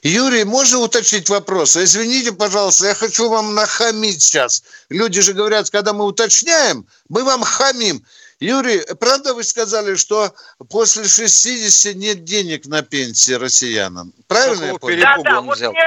Юрий, 0.02 0.42
можно 0.42 0.78
уточнить 0.80 1.28
вопрос? 1.28 1.76
Извините, 1.76 2.32
пожалуйста, 2.32 2.88
я 2.88 2.94
хочу 2.96 3.28
вам 3.28 3.54
нахамить 3.54 4.20
сейчас. 4.20 4.64
Люди 4.88 5.20
же 5.20 5.32
говорят, 5.32 5.70
когда 5.70 5.92
мы 5.92 6.04
уточняем, 6.06 6.88
мы 7.08 7.22
вам 7.22 7.42
хамим. 7.42 8.04
Юрий, 8.40 8.82
правда 8.98 9.34
вы 9.34 9.44
сказали, 9.44 9.96
что 9.96 10.34
после 10.70 11.04
60 11.04 11.94
нет 11.94 12.24
денег 12.24 12.66
на 12.66 12.82
пенсии 12.82 13.32
россиянам? 13.32 14.14
Правильно 14.26 14.64
я 14.64 14.74
понял? 14.76 15.02
Да, 15.02 15.16
да, 15.22 15.40
вот 15.42 15.56
взял? 15.56 15.72
мне 15.72 15.82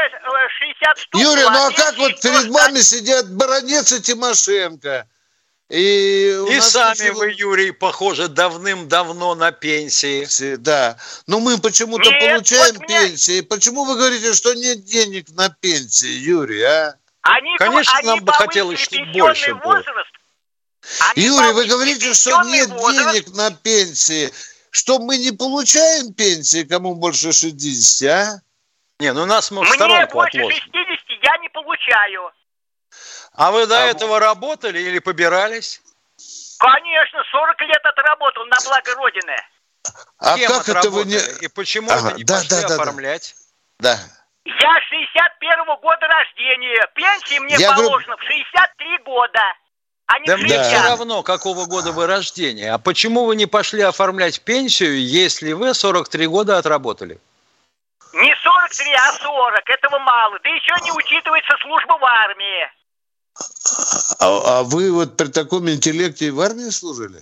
60 0.60 0.98
штук. 0.98 1.22
Юрий, 1.22 1.44
ну 1.44 1.68
а 1.68 1.72
как 1.72 1.98
вот 1.98 2.22
перед 2.22 2.50
вами 2.50 2.80
сидят 2.80 3.32
Баранец 3.34 3.92
и 3.92 4.02
Тимошенко? 4.02 5.08
И, 5.70 6.38
и 6.52 6.62
сами 6.62 6.96
почему... 6.96 7.18
вы, 7.18 7.32
Юрий, 7.32 7.72
похоже, 7.72 8.28
давным-давно 8.28 9.34
на 9.34 9.52
пенсии. 9.52 10.56
Да. 10.58 10.98
Но 11.26 11.40
мы 11.40 11.58
почему-то 11.58 12.12
получаем 12.12 12.76
вот 12.76 12.88
пенсии. 12.88 13.40
Меня... 13.40 13.44
Почему 13.50 13.86
вы 13.86 13.96
говорите, 13.96 14.34
что 14.34 14.54
нет 14.54 14.84
денег 14.84 15.30
на 15.30 15.50
пенсии, 15.50 16.12
Юрий, 16.12 16.62
а? 16.62 16.96
Они, 17.22 17.58
Конечно, 17.58 17.98
они 17.98 18.08
нам 18.08 18.20
бы 18.20 18.34
хотелось, 18.34 18.82
чтобы 18.82 19.06
больше 19.14 19.56
возраст. 19.56 20.13
Они 21.16 21.26
Юрий, 21.26 21.54
вы 21.54 21.66
говорите, 21.66 22.14
что 22.14 22.42
нет 22.44 22.70
возраст. 22.70 23.12
денег 23.14 23.36
на 23.36 23.52
пенсии. 23.52 24.32
Что 24.70 25.00
мы 25.00 25.18
не 25.18 25.32
получаем 25.32 26.14
пенсии, 26.14 26.64
кому 26.64 26.96
больше 26.96 27.32
60, 27.32 28.10
а? 28.10 28.42
Не, 29.00 29.14
ну 29.14 29.26
нас 29.26 29.52
мы 29.52 29.64
в 29.66 29.70
Мне 29.70 29.78
больше 29.78 30.04
отложим. 30.04 30.50
60 30.50 30.74
я 31.22 31.38
не 31.38 31.50
получаю. 31.50 32.32
А 33.34 33.52
вы 33.52 33.66
до 33.66 33.78
а 33.78 33.86
этого 33.86 34.20
работали 34.20 34.80
или 34.80 35.00
побирались? 35.00 35.82
Конечно, 36.60 37.24
40 37.32 37.62
лет 37.62 37.82
отработал 37.84 38.46
на 38.46 38.58
благо 38.66 38.96
Родины. 38.96 39.36
А 40.20 40.38
Кем 40.38 40.52
как 40.52 40.70
это 40.70 40.90
вы 40.90 41.06
не... 41.06 41.18
И 41.42 41.48
почему 41.50 41.92
ага, 41.92 42.10
это 42.10 42.18
не 42.18 42.24
да, 42.24 42.36
пошли 42.38 42.62
да, 42.62 42.76
оформлять? 42.76 43.36
Да. 43.80 44.00
Я 44.46 44.80
61-го 44.92 45.78
года 45.78 46.08
рождения. 46.08 46.88
Пенсии 46.96 47.40
мне 47.40 47.56
Я 47.58 47.74
положено 47.74 48.16
говорю... 48.16 48.18
в 48.18 48.28
63 48.28 48.98
года. 49.06 49.42
Не 50.20 50.28
да 50.28 50.38
мне 50.38 50.62
все 50.62 50.82
равно, 50.82 51.24
какого 51.24 51.66
года 51.66 51.92
вы 51.92 52.08
рождения. 52.08 52.74
А 52.74 52.78
почему 52.78 53.26
вы 53.26 53.36
не 53.36 53.46
пошли 53.46 53.82
оформлять 53.82 54.42
пенсию, 54.42 55.06
если 55.06 55.54
вы 55.54 55.74
43 55.74 56.28
года 56.28 56.58
отработали? 56.58 57.20
Не 58.14 58.36
43, 58.36 58.94
а 58.94 59.12
40. 59.14 59.70
Этого 59.70 60.00
мало. 60.00 60.40
Да 60.44 60.50
еще 60.50 60.74
не 60.84 60.92
учитывается 60.92 61.56
служба 61.62 61.98
в 61.98 62.06
армии. 62.06 62.72
А, 64.20 64.60
а 64.60 64.64
вы 64.64 64.92
вот 64.92 65.18
при 65.18 65.28
таком 65.28 65.70
интеллекте 65.70 66.32
в 66.32 66.40
армии 66.40 66.70
служили? 66.70 67.22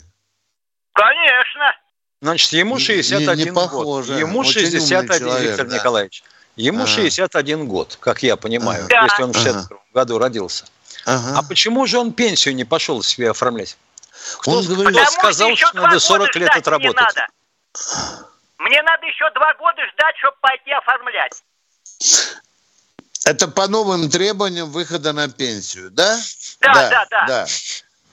Конечно. 0.94 1.74
Значит, 2.22 2.52
ему 2.54 2.78
61 2.78 3.38
не, 3.38 3.46
не 3.46 3.52
похоже. 3.52 4.14
год. 4.14 4.20
Ему 4.20 4.40
Очень 4.40 4.62
61, 4.62 5.20
человек, 5.20 5.50
Виктор 5.50 5.68
да. 5.68 5.76
Николаевич. 5.76 6.24
Ему 6.58 6.84
ага. 6.84 6.88
61 6.88 7.68
год, 7.68 7.98
как 8.00 8.22
я 8.22 8.36
понимаю, 8.36 8.86
ага. 8.86 9.06
если 9.06 9.24
он 9.24 9.32
в 9.32 9.38
62 9.38 9.78
ага. 9.78 9.86
году 9.94 10.20
родился. 10.20 10.66
Ага. 11.06 11.40
А 11.40 11.44
почему 11.44 11.86
же 11.86 12.00
он 12.00 12.14
пенсию 12.14 12.56
не 12.56 12.64
пошел 12.64 13.02
себе 13.04 13.32
оформлять? 13.32 13.78
Кто, 14.40 14.52
он 14.52 14.66
говорит, 14.66 14.96
кто 14.96 15.12
сказал, 15.12 15.56
что 15.56 15.74
надо 15.74 16.00
40 16.00 16.36
лет 16.36 16.56
отработать? 16.56 16.96
Надо. 16.96 17.28
Мне 18.60 18.82
надо 18.84 19.06
еще 19.06 19.30
два 19.34 19.54
года 19.56 19.82
ждать, 19.94 20.16
чтобы 20.20 20.38
пойти 20.42 20.72
оформлять. 20.72 21.44
Это 23.26 23.48
по 23.48 23.68
новым 23.68 24.10
требованиям 24.10 24.72
выхода 24.72 25.14
на 25.14 25.30
пенсию, 25.30 25.92
да? 25.92 26.20
Да, 26.60 26.74
да, 26.74 26.90
да. 26.90 27.06
да. 27.10 27.28
да. 27.28 27.48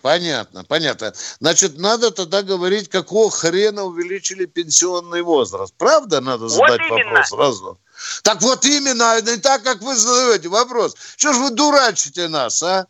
Понятно, 0.03 0.65
понятно. 0.65 1.13
Значит, 1.41 1.77
надо 1.79 2.11
тогда 2.11 2.43
говорить, 2.43 2.89
какого 2.89 3.31
хрена 3.31 3.85
увеличили 3.85 4.47
пенсионный 4.47 5.23
возраст. 5.23 5.75
Правда 5.77 6.21
надо 6.21 6.49
задать 6.49 6.81
вот 6.89 7.05
вопрос 7.05 7.29
сразу? 7.29 7.81
Так 8.23 8.43
вот 8.43 8.65
именно, 8.65 9.21
не 9.21 9.37
так, 9.37 9.63
как 9.63 9.81
вы 9.81 9.97
задаете 9.97 10.49
вопрос. 10.49 10.95
Что 11.17 11.33
ж 11.33 11.37
вы 11.37 11.51
дурачите 11.51 12.29
нас, 12.29 12.63
а? 12.63 12.87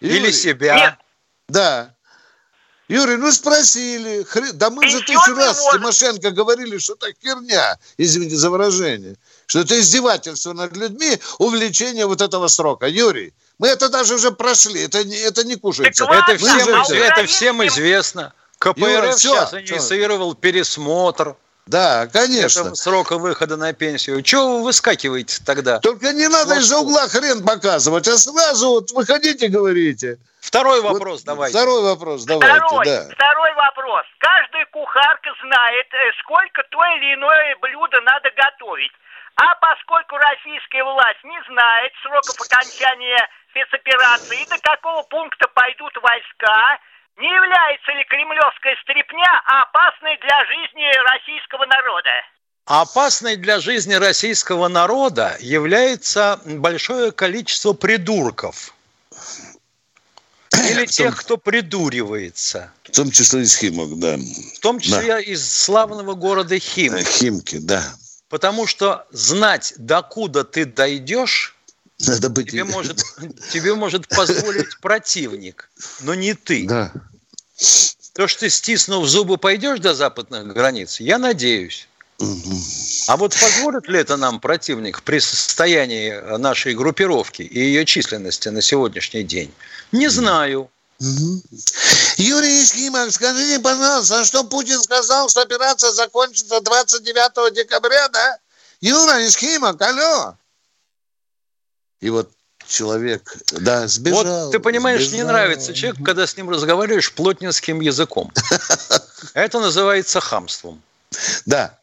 Юрий? 0.00 0.16
Или 0.16 0.32
себя. 0.32 0.74
Нет. 0.74 0.94
Да. 1.48 1.94
Юрий, 2.88 3.16
ну 3.16 3.32
спросили. 3.32 4.22
Хрен... 4.24 4.50
Да 4.58 4.70
мы 4.70 4.88
же 4.88 5.00
тысячу 5.00 5.34
раз 5.34 5.64
с 5.64 5.72
Тимошенко 5.72 6.30
говорили, 6.30 6.78
что 6.78 6.94
это 6.94 7.12
херня, 7.22 7.78
извините 7.96 8.36
за 8.36 8.50
выражение, 8.50 9.16
что 9.46 9.60
это 9.60 9.78
издевательство 9.80 10.52
над 10.52 10.76
людьми, 10.76 11.18
увеличение 11.38 12.06
вот 12.06 12.20
этого 12.20 12.48
срока. 12.48 12.86
Юрий, 12.86 13.32
мы 13.58 13.68
это 13.68 13.88
даже 13.88 14.16
уже 14.16 14.30
прошли, 14.32 14.82
это, 14.82 14.98
это 14.98 15.44
не 15.44 15.56
кушается. 15.56 16.04
Это, 16.04 16.36
всем, 16.36 16.68
это 16.68 17.26
всем 17.26 17.66
известно. 17.66 18.34
КПРФ 18.58 18.78
Юра, 18.78 19.12
сейчас 19.16 19.54
инициировал 19.54 20.34
пересмотр. 20.34 21.36
Да, 21.66 22.08
конечно. 22.08 22.60
Это 22.60 22.74
срока 22.74 23.18
выхода 23.18 23.56
на 23.56 23.72
пенсию. 23.72 24.22
Чего 24.22 24.58
вы 24.58 24.64
выскакиваете 24.64 25.42
тогда? 25.44 25.78
Только 25.78 26.12
не 26.12 26.28
надо 26.28 26.56
из-за 26.56 26.78
угла 26.78 27.08
хрен 27.08 27.44
показывать, 27.44 28.08
а 28.08 28.18
сразу 28.18 28.68
вот 28.70 28.90
выходите, 28.90 29.48
говорите. 29.48 30.18
Второй 30.40 30.82
вопрос 30.82 31.20
вот, 31.20 31.26
давайте. 31.26 31.56
Второй 31.56 31.82
вопрос 31.82 32.24
давайте, 32.24 32.56
второй, 32.56 32.84
да. 32.84 33.08
Второй 33.14 33.54
вопрос. 33.54 34.02
Каждая 34.18 34.66
кухарка 34.66 35.30
знает, 35.40 35.86
э, 35.94 36.10
сколько 36.20 36.62
то 36.68 36.84
или 36.96 37.14
иное 37.14 37.56
блюдо 37.62 38.00
надо 38.00 38.28
готовить. 38.34 38.92
А 39.36 39.54
поскольку 39.54 40.16
российская 40.18 40.82
власть 40.82 41.22
не 41.24 41.38
знает 41.48 41.92
сроков 42.02 42.36
окончания 42.42 43.28
спецоперации 43.50 44.42
и 44.42 44.48
до 44.50 44.58
какого 44.58 45.02
пункта 45.04 45.46
пойдут 45.54 45.94
войска, 46.02 46.78
не 47.18 47.26
является 47.28 47.92
ли 47.92 48.04
кремлевская 48.04 48.76
стрипня 48.82 49.30
опасной 49.46 50.16
для 50.18 50.44
жизни 50.46 50.86
российского 51.12 51.66
народа? 51.66 52.10
Опасной 52.64 53.36
для 53.36 53.60
жизни 53.60 53.94
российского 53.94 54.68
народа 54.68 55.36
является 55.40 56.40
большое 56.44 57.12
количество 57.12 57.72
придурков. 57.72 58.74
Или 60.52 60.86
тех, 60.86 61.18
кто 61.18 61.36
придуривается. 61.38 62.72
В 62.84 62.90
том 62.90 63.10
числе 63.10 63.42
из 63.42 63.56
Химок, 63.56 63.98
да. 63.98 64.16
В 64.16 64.60
том 64.60 64.78
числе 64.78 65.14
да. 65.14 65.20
из 65.20 65.50
славного 65.50 66.14
города 66.14 66.58
Химки. 66.58 67.00
Э, 67.00 67.04
Химки, 67.04 67.58
да. 67.58 67.82
Потому 68.28 68.66
что 68.66 69.06
знать, 69.10 69.74
докуда 69.76 70.44
ты 70.44 70.64
дойдешь, 70.64 71.51
надо 72.06 72.28
быть... 72.30 72.50
тебе, 72.50 72.64
может, 72.64 73.02
тебе 73.52 73.74
может 73.74 74.08
позволить 74.08 74.78
противник, 74.80 75.70
но 76.00 76.14
не 76.14 76.34
ты. 76.34 76.66
Да. 76.66 76.92
То, 78.14 78.28
что 78.28 78.40
ты, 78.40 78.50
стиснув 78.50 79.06
зубы, 79.08 79.38
пойдешь 79.38 79.80
до 79.80 79.94
западных 79.94 80.52
границ, 80.52 81.00
я 81.00 81.18
надеюсь. 81.18 81.88
А 83.08 83.16
вот 83.16 83.34
позволит 83.38 83.88
ли 83.88 83.98
это 83.98 84.16
нам 84.16 84.38
противник 84.38 85.02
при 85.02 85.18
состоянии 85.18 86.36
нашей 86.38 86.74
группировки 86.74 87.42
и 87.42 87.58
ее 87.58 87.84
численности 87.84 88.48
на 88.48 88.62
сегодняшний 88.62 89.24
день? 89.24 89.52
Не 89.90 90.08
знаю. 90.08 90.70
Юрий 92.16 92.62
Исхимов, 92.62 93.12
скажите, 93.12 93.58
пожалуйста, 93.58 94.24
что 94.24 94.44
Путин 94.44 94.80
сказал, 94.80 95.28
что 95.28 95.40
операция 95.40 95.90
закончится 95.90 96.60
29 96.60 97.54
декабря, 97.54 98.08
да? 98.08 98.38
Юра 98.80 99.26
Исхимов, 99.26 99.80
алло. 99.80 100.36
И 102.02 102.10
вот 102.10 102.30
человек, 102.66 103.36
да, 103.52 103.86
сбежал. 103.86 104.44
Вот 104.44 104.52
ты 104.52 104.58
понимаешь, 104.58 105.02
сбежал. 105.02 105.18
не 105.18 105.24
нравится 105.24 105.72
человек, 105.72 106.04
когда 106.04 106.26
с 106.26 106.36
ним 106.36 106.50
разговариваешь 106.50 107.12
плотнинским 107.12 107.80
языком. 107.80 108.30
Это 109.34 109.60
называется 109.60 110.20
хамством. 110.20 110.82
Да. 111.46 111.78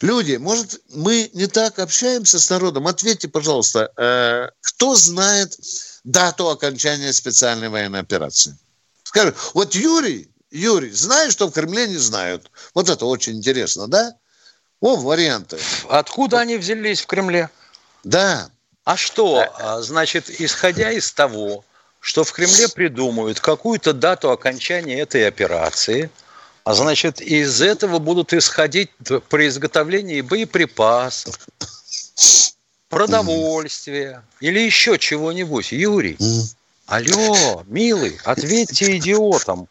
Люди, 0.00 0.36
может, 0.36 0.80
мы 0.90 1.30
не 1.32 1.46
так 1.46 1.78
общаемся 1.78 2.38
с 2.38 2.50
народом? 2.50 2.86
Ответьте, 2.86 3.28
пожалуйста, 3.28 3.92
э, 3.96 4.50
кто 4.60 4.94
знает 4.94 5.58
дату 6.04 6.50
окончания 6.50 7.12
специальной 7.12 7.68
военной 7.68 8.00
операции? 8.00 8.58
Скажи, 9.04 9.34
вот 9.54 9.74
Юрий, 9.74 10.30
Юрий, 10.50 10.90
знаешь, 10.90 11.32
что 11.32 11.48
в 11.48 11.52
Кремле 11.52 11.88
не 11.88 11.98
знают? 11.98 12.50
Вот 12.74 12.90
это 12.90 13.06
очень 13.06 13.38
интересно, 13.38 13.88
да? 13.88 14.12
О, 14.80 14.96
варианты. 14.96 15.58
Откуда 15.88 16.36
вот. 16.36 16.42
они 16.42 16.56
взялись 16.56 17.00
в 17.00 17.06
Кремле? 17.06 17.48
Да. 18.04 18.50
А 18.84 18.96
что, 18.96 19.46
а, 19.58 19.80
значит, 19.80 20.28
исходя 20.28 20.90
из 20.90 21.12
того, 21.12 21.64
что 22.00 22.24
в 22.24 22.32
Кремле 22.32 22.68
придумают 22.68 23.40
какую-то 23.40 23.92
дату 23.92 24.30
окончания 24.30 25.00
этой 25.00 25.26
операции– 25.26 26.10
а 26.64 26.74
значит, 26.74 27.20
из 27.20 27.60
этого 27.60 27.98
будут 27.98 28.32
исходить 28.32 28.90
при 29.28 29.48
изготовлении 29.48 30.20
боеприпасов, 30.20 31.36
продовольствия 32.88 34.22
или 34.40 34.60
еще 34.60 34.98
чего-нибудь. 34.98 35.72
Юрий, 35.72 36.16
алло, 36.86 37.64
милый, 37.66 38.16
ответьте 38.24 38.96
идиотам. 38.98 39.66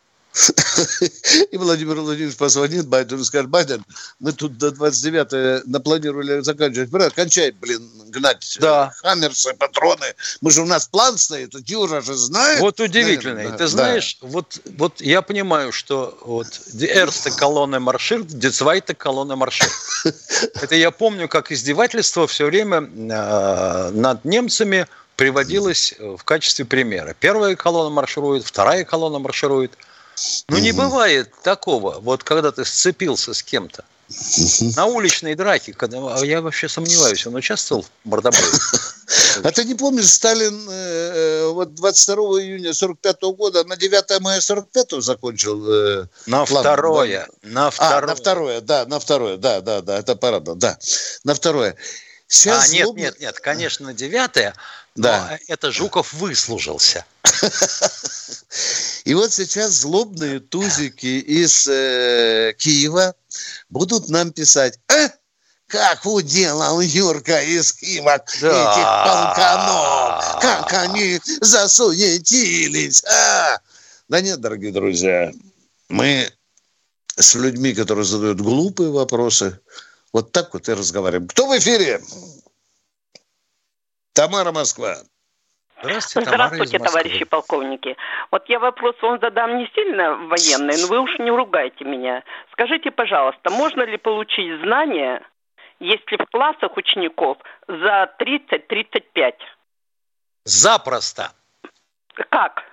И 1.51 1.57
Владимир 1.57 1.95
Владимирович 1.99 2.37
позвонит 2.37 2.87
Байдену 2.87 3.21
и 3.21 3.25
скажет, 3.25 3.49
Байден, 3.49 3.83
мы 4.19 4.31
тут 4.31 4.57
до 4.57 4.71
29 4.71 5.67
напланировали 5.67 6.41
заканчивать. 6.41 6.89
Брат, 6.89 7.13
кончай, 7.13 7.51
блин, 7.51 7.89
гнать 8.07 8.57
да. 8.61 8.93
хаммерсы, 8.97 9.53
патроны. 9.53 10.15
Мы 10.39 10.51
же 10.51 10.61
у 10.61 10.65
нас 10.65 10.87
план 10.87 11.17
стоит, 11.17 11.53
Юра 11.69 12.01
же 12.01 12.15
знает. 12.15 12.61
Вот 12.61 12.79
удивительно. 12.79 13.49
Да, 13.49 13.57
Ты 13.57 13.67
знаешь, 13.67 14.17
да. 14.21 14.27
вот, 14.29 14.59
вот 14.77 15.01
я 15.01 15.21
понимаю, 15.21 15.73
что 15.73 16.17
вот 16.21 16.47
эрста 16.79 17.31
колонна 17.31 17.79
маршир, 17.81 18.23
децвайта 18.23 18.93
колонна 18.93 19.35
маршир. 19.35 19.69
Это 20.61 20.75
я 20.75 20.91
помню, 20.91 21.27
как 21.27 21.51
издевательство 21.51 22.25
все 22.25 22.45
время 22.45 22.77
э, 22.77 23.89
над 23.91 24.23
немцами 24.23 24.87
приводилось 25.17 25.93
в 25.99 26.23
качестве 26.23 26.63
примера. 26.63 27.15
Первая 27.19 27.55
колонна 27.57 27.89
марширует, 27.89 28.45
вторая 28.45 28.85
колонна 28.85 29.19
марширует– 29.19 29.73
ну, 30.47 30.57
не 30.57 30.71
бывает 30.71 31.31
такого, 31.43 31.99
вот 31.99 32.23
когда 32.23 32.51
ты 32.51 32.65
сцепился 32.65 33.33
с 33.33 33.43
кем-то. 33.43 33.83
На 34.75 34.85
уличной 34.87 35.35
драке, 35.35 35.73
когда 35.73 35.99
а 35.99 36.25
я 36.25 36.41
вообще 36.41 36.67
сомневаюсь, 36.67 37.25
он 37.25 37.35
участвовал 37.35 37.83
в 37.83 38.09
мордобое. 38.09 38.41
А 39.43 39.51
ты 39.51 39.65
не 39.65 39.75
помнишь, 39.75 40.07
Сталин 40.07 40.67
э, 40.69 41.43
э 41.43 41.47
вот 41.51 41.75
22 41.75 42.15
июня 42.41 42.73
45 42.73 43.21
года 43.35 43.63
на 43.65 43.75
9 43.75 44.21
мая 44.21 44.39
45 44.39 45.03
закончил 45.03 45.69
э, 45.69 46.07
На 46.27 46.45
план, 46.45 46.63
второе. 46.63 47.27
Да? 47.43 47.49
На 47.49 47.71
второе. 47.71 47.97
А, 47.97 48.07
на 48.07 48.15
второе, 48.15 48.61
да, 48.61 48.85
на 48.85 48.99
второе, 48.99 49.37
да, 49.37 49.61
да, 49.61 49.81
да, 49.81 49.99
это 49.99 50.15
парадно, 50.15 50.55
да. 50.55 50.77
На 51.23 51.33
второе. 51.33 51.75
Сейчас 52.31 52.69
а, 52.69 52.71
нет, 52.71 52.83
злобно... 52.85 52.99
нет, 53.01 53.19
нет, 53.19 53.39
конечно, 53.41 53.87
на 53.87 53.93
девятое, 53.93 54.55
да. 54.95 55.37
это 55.49 55.69
Жуков 55.69 56.13
выслужился. 56.13 57.03
И 59.03 59.13
вот 59.13 59.33
сейчас 59.33 59.71
злобные 59.73 60.39
тузики 60.39 61.19
из 61.19 61.67
э, 61.67 62.53
Киева 62.57 63.15
будут 63.69 64.07
нам 64.07 64.31
писать, 64.31 64.79
э, 64.87 65.09
как 65.67 66.05
уделал 66.05 66.79
Юрка 66.79 67.41
из 67.41 67.75
Химок 67.77 68.23
да. 68.39 68.47
этих 68.47 69.35
полканов, 69.35 70.39
как 70.41 70.71
они 70.71 71.19
засуетились. 71.41 73.03
А! 73.03 73.59
Да 74.07 74.21
нет, 74.21 74.39
дорогие 74.39 74.71
друзья, 74.71 75.33
мы 75.89 76.31
с 77.17 77.35
людьми, 77.35 77.73
которые 77.73 78.05
задают 78.05 78.39
глупые 78.39 78.89
вопросы, 78.89 79.59
вот 80.13 80.31
так 80.31 80.53
вот 80.53 80.67
и 80.69 80.73
разговариваем. 80.73 81.27
Кто 81.27 81.47
в 81.47 81.57
эфире? 81.57 81.99
Тамара 84.13 84.51
Москва. 84.51 84.97
Здравствуйте, 85.83 86.29
Здравствуйте 86.29 86.79
товарищи 86.79 87.25
полковники. 87.25 87.97
Вот 88.29 88.47
я 88.47 88.59
вопрос 88.59 88.95
вам 89.01 89.19
задам 89.19 89.57
не 89.57 89.67
сильно 89.73 90.15
военный, 90.27 90.79
но 90.79 90.87
вы 90.87 90.99
уж 90.99 91.17
не 91.17 91.31
ругайте 91.31 91.85
меня. 91.85 92.23
Скажите, 92.51 92.91
пожалуйста, 92.91 93.49
можно 93.49 93.81
ли 93.81 93.97
получить 93.97 94.61
знания, 94.61 95.27
если 95.79 96.17
в 96.17 96.29
классах 96.29 96.77
учеников 96.77 97.37
за 97.67 98.13
30-35? 98.19 99.33
Запросто. 100.43 101.31
Как? 102.29 102.63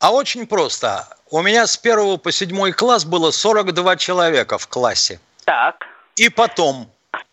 А 0.00 0.12
очень 0.12 0.46
просто. 0.46 1.06
У 1.30 1.40
меня 1.40 1.66
с 1.66 1.78
первого 1.78 2.18
по 2.18 2.30
седьмой 2.30 2.72
класс 2.72 3.06
было 3.06 3.30
42 3.30 3.96
человека 3.96 4.58
в 4.58 4.68
классе. 4.68 5.18
Так. 5.44 5.86
И 6.18 6.28
потом 6.28 6.90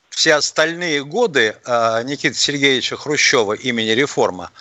все 0.10 0.36
остальные 0.36 1.04
годы 1.04 1.58
э, 1.66 2.04
Никиты 2.04 2.36
Сергеевича 2.36 2.96
Хрущева 2.98 3.54
имени 3.54 3.92
реформа 3.92 4.52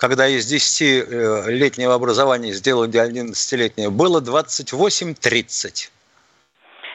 когда 0.00 0.26
из 0.26 0.50
10-летнего 0.50 1.92
образования 1.92 2.52
сделали 2.52 2.90
11-летнее, 2.90 3.90
было 3.90 4.22
28-30. 4.22 5.90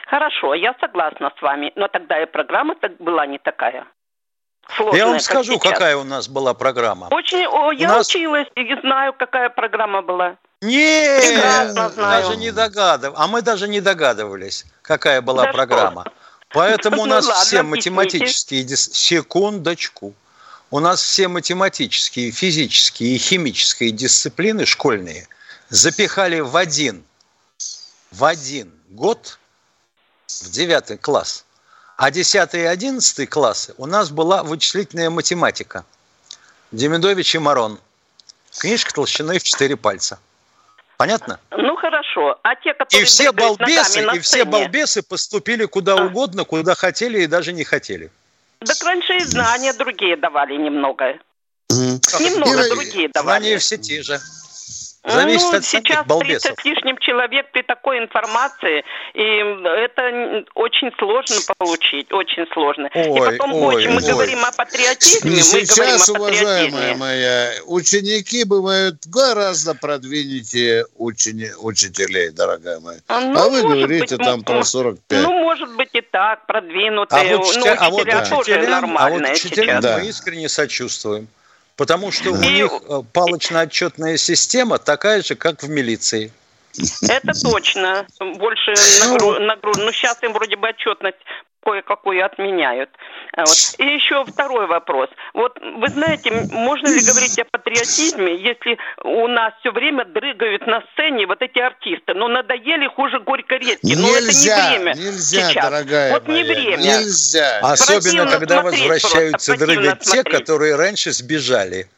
Хорошо, 0.08 0.54
я 0.54 0.74
согласна 0.80 1.30
с 1.38 1.40
вами, 1.40 1.72
но 1.76 1.86
тогда 1.86 2.20
и 2.20 2.26
программа 2.26 2.74
была 2.98 3.26
не 3.26 3.38
такая. 3.38 3.86
Сложная, 4.76 4.98
я 4.98 5.06
вам 5.06 5.20
скажу, 5.20 5.60
как 5.60 5.74
какая 5.74 5.96
у 5.96 6.02
нас 6.02 6.28
была 6.28 6.52
программа. 6.52 7.06
Очень, 7.12 7.46
о, 7.46 7.70
я 7.70 7.88
нас... 7.88 8.08
училась 8.08 8.48
и 8.56 8.74
знаю, 8.80 9.12
какая 9.12 9.50
программа 9.50 10.02
была. 10.02 10.36
Нет, 10.60 11.74
даже 11.96 12.36
не 12.36 12.50
догадывались. 12.50 13.20
А 13.20 13.28
мы 13.28 13.42
даже 13.42 13.68
не 13.68 13.80
догадывались, 13.80 14.66
какая 14.82 15.22
была 15.22 15.44
да 15.44 15.52
программа. 15.52 16.02
Что? 16.02 16.12
Поэтому 16.56 17.02
у 17.02 17.06
нас 17.06 17.26
ну, 17.26 17.34
все 17.34 17.62
математические... 17.62 18.66
Секундочку. 18.66 20.14
У 20.70 20.80
нас 20.80 21.02
все 21.02 21.28
математические, 21.28 22.30
физические 22.32 23.14
и 23.14 23.18
химические 23.18 23.90
дисциплины 23.90 24.64
школьные 24.66 25.28
запихали 25.68 26.40
в 26.40 26.56
один, 26.56 27.04
в 28.10 28.24
один 28.24 28.72
год 28.88 29.38
в 30.26 30.50
девятый 30.50 30.96
класс. 30.96 31.44
А 31.96 32.10
10 32.10 32.54
и 32.54 32.58
11 32.58 33.28
классы 33.30 33.74
у 33.78 33.86
нас 33.86 34.10
была 34.10 34.42
вычислительная 34.42 35.10
математика. 35.10 35.84
Демидович 36.72 37.36
и 37.36 37.38
Марон. 37.38 37.78
Книжка 38.58 38.92
толщиной 38.92 39.38
в 39.38 39.42
4 39.42 39.76
пальца. 39.76 40.18
Понятно? 40.96 41.38
Ну 41.50 41.76
хорошо. 41.76 41.95
А 42.42 42.54
те, 42.56 42.74
которые 42.74 43.02
и 43.02 43.04
все 43.04 43.32
балбесы, 43.32 44.06
и 44.14 44.18
все 44.20 44.44
балбесы 44.44 45.02
поступили 45.02 45.64
куда 45.64 45.94
а. 45.94 46.06
угодно, 46.06 46.44
куда 46.44 46.74
хотели 46.74 47.22
и 47.22 47.26
даже 47.26 47.52
не 47.52 47.64
хотели. 47.64 48.10
Так 48.60 48.76
раньше 48.84 49.16
и 49.16 49.20
знания 49.20 49.72
другие 49.72 50.16
давали 50.16 50.56
немного. 50.56 51.18
Немного 51.70 52.68
другие 52.68 53.08
давали. 53.08 53.40
Знания 53.40 53.58
все 53.58 53.76
те 53.76 54.02
же. 54.02 54.20
Зависит 55.06 55.52
ну, 55.52 55.58
от 55.58 55.64
сейчас 55.64 56.06
балбесов. 56.06 56.56
30 56.56 56.60
с 56.60 56.64
лишним 56.64 56.98
человек 56.98 57.46
при 57.52 57.62
такой 57.62 57.98
информации, 57.98 58.84
и 59.14 59.22
это 59.22 60.44
очень 60.54 60.90
сложно 60.98 61.36
получить, 61.56 62.12
очень 62.12 62.46
сложно. 62.52 62.90
Ой, 62.92 63.04
и 63.04 63.20
потом 63.20 63.54
ой, 63.54 63.76
очень, 63.76 63.90
мы 63.90 64.02
ой. 64.02 64.12
говорим 64.12 64.44
о 64.44 64.50
патриотизме, 64.50 65.30
мы 65.30 65.36
сейчас, 65.36 66.08
говорим 66.08 66.22
о 66.22 66.26
уважаемая 66.26 66.96
моя, 66.96 67.52
ученики 67.66 68.44
бывают 68.44 69.06
гораздо 69.06 69.74
продвинутее 69.74 70.86
учени, 70.96 71.50
учителей, 71.60 72.30
дорогая 72.30 72.80
моя. 72.80 72.98
А, 73.06 73.20
ну, 73.20 73.38
а 73.38 73.48
вы 73.48 73.62
говорите 73.62 74.16
быть, 74.16 74.26
там 74.26 74.42
про 74.42 74.64
45. 74.64 75.22
Ну, 75.22 75.32
может 75.32 75.74
быть 75.76 75.90
и 75.92 76.00
так, 76.00 76.46
продвинутые. 76.46 77.34
А 77.34 77.36
вот, 77.36 77.56
ну, 77.56 77.66
а 77.78 77.90
вот 77.90 78.06
учителям, 78.06 78.98
а 78.98 79.08
вот 79.08 79.22
учителям 79.22 79.82
мы 79.82 80.08
искренне 80.08 80.48
сочувствуем. 80.48 81.28
Потому 81.76 82.10
что 82.10 82.30
у 82.30 82.36
них 82.36 82.70
э, 82.88 83.02
палочно-отчетная 83.12 84.16
система 84.16 84.78
такая 84.78 85.22
же, 85.22 85.34
как 85.34 85.62
в 85.62 85.68
милиции. 85.68 86.32
Это 87.02 87.32
точно. 87.40 88.06
Больше 88.36 88.74
нагрузка. 89.40 89.82
Ну, 89.82 89.92
сейчас 89.92 90.22
им 90.22 90.32
вроде 90.32 90.56
бы 90.56 90.68
отчетность 90.68 91.18
кое-какую 91.62 92.24
отменяют. 92.24 92.90
А 93.36 93.44
вот. 93.44 93.56
И 93.78 93.84
еще 93.84 94.24
второй 94.24 94.66
вопрос. 94.66 95.10
Вот 95.34 95.58
вы 95.60 95.88
знаете, 95.90 96.30
можно 96.50 96.88
ли 96.88 97.00
говорить 97.04 97.38
о 97.38 97.44
патриотизме, 97.44 98.34
если 98.34 98.78
у 99.04 99.28
нас 99.28 99.52
все 99.60 99.72
время 99.72 100.06
дрыгают 100.06 100.66
на 100.66 100.82
сцене 100.92 101.26
вот 101.26 101.42
эти 101.42 101.58
артисты? 101.58 102.14
Но 102.14 102.28
надоели 102.28 102.88
хуже 102.88 103.20
горько 103.20 103.56
редки. 103.56 103.94
Но 103.94 104.08
это 104.08 104.32
не 104.32 104.70
время 104.70 104.94
нельзя, 104.94 105.50
сейчас. 105.50 105.64
дорогая 105.64 106.12
Вот 106.12 106.26
моя, 106.26 106.42
не 106.42 106.48
время. 106.48 106.76
Нельзя. 106.78 107.58
Особенно, 107.60 108.26
когда 108.26 108.62
возвращаются 108.62 109.56
дрыгать 109.56 110.00
те, 110.00 110.24
которые 110.24 110.76
раньше 110.76 111.12
сбежали. 111.12 111.88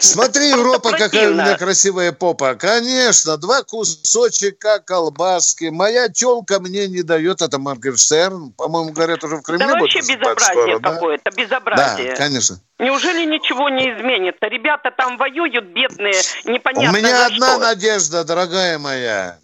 Смотри, 0.00 0.50
Европа, 0.50 0.92
какая 0.92 1.30
у 1.30 1.34
меня 1.34 1.56
красивая 1.56 2.12
попа. 2.12 2.54
Конечно, 2.54 3.36
два 3.36 3.62
кусочка 3.62 4.80
колбаски. 4.80 5.66
Моя 5.66 6.08
телка 6.08 6.60
мне 6.60 6.86
не 6.88 7.02
дает, 7.02 7.42
это 7.42 7.58
Моргенштерн. 7.58 8.52
По-моему, 8.52 8.92
говорят, 8.92 9.22
уже 9.24 9.36
в 9.36 9.42
Кремле 9.42 9.66
Это 9.66 9.78
вообще 9.78 10.00
безобразие 10.00 10.80
какое-то, 10.80 11.30
безобразие. 11.30 12.10
Да, 12.10 12.16
конечно. 12.16 12.60
Неужели 12.78 13.24
ничего 13.24 13.68
не 13.68 13.92
изменится? 13.92 14.46
Ребята 14.46 14.90
там 14.96 15.16
воюют, 15.16 15.64
бедные, 15.66 16.20
непонятно 16.44 16.90
У 16.90 16.92
меня 16.92 17.26
одна 17.26 17.52
что. 17.52 17.58
надежда, 17.58 18.24
дорогая 18.24 18.78
моя, 18.78 19.38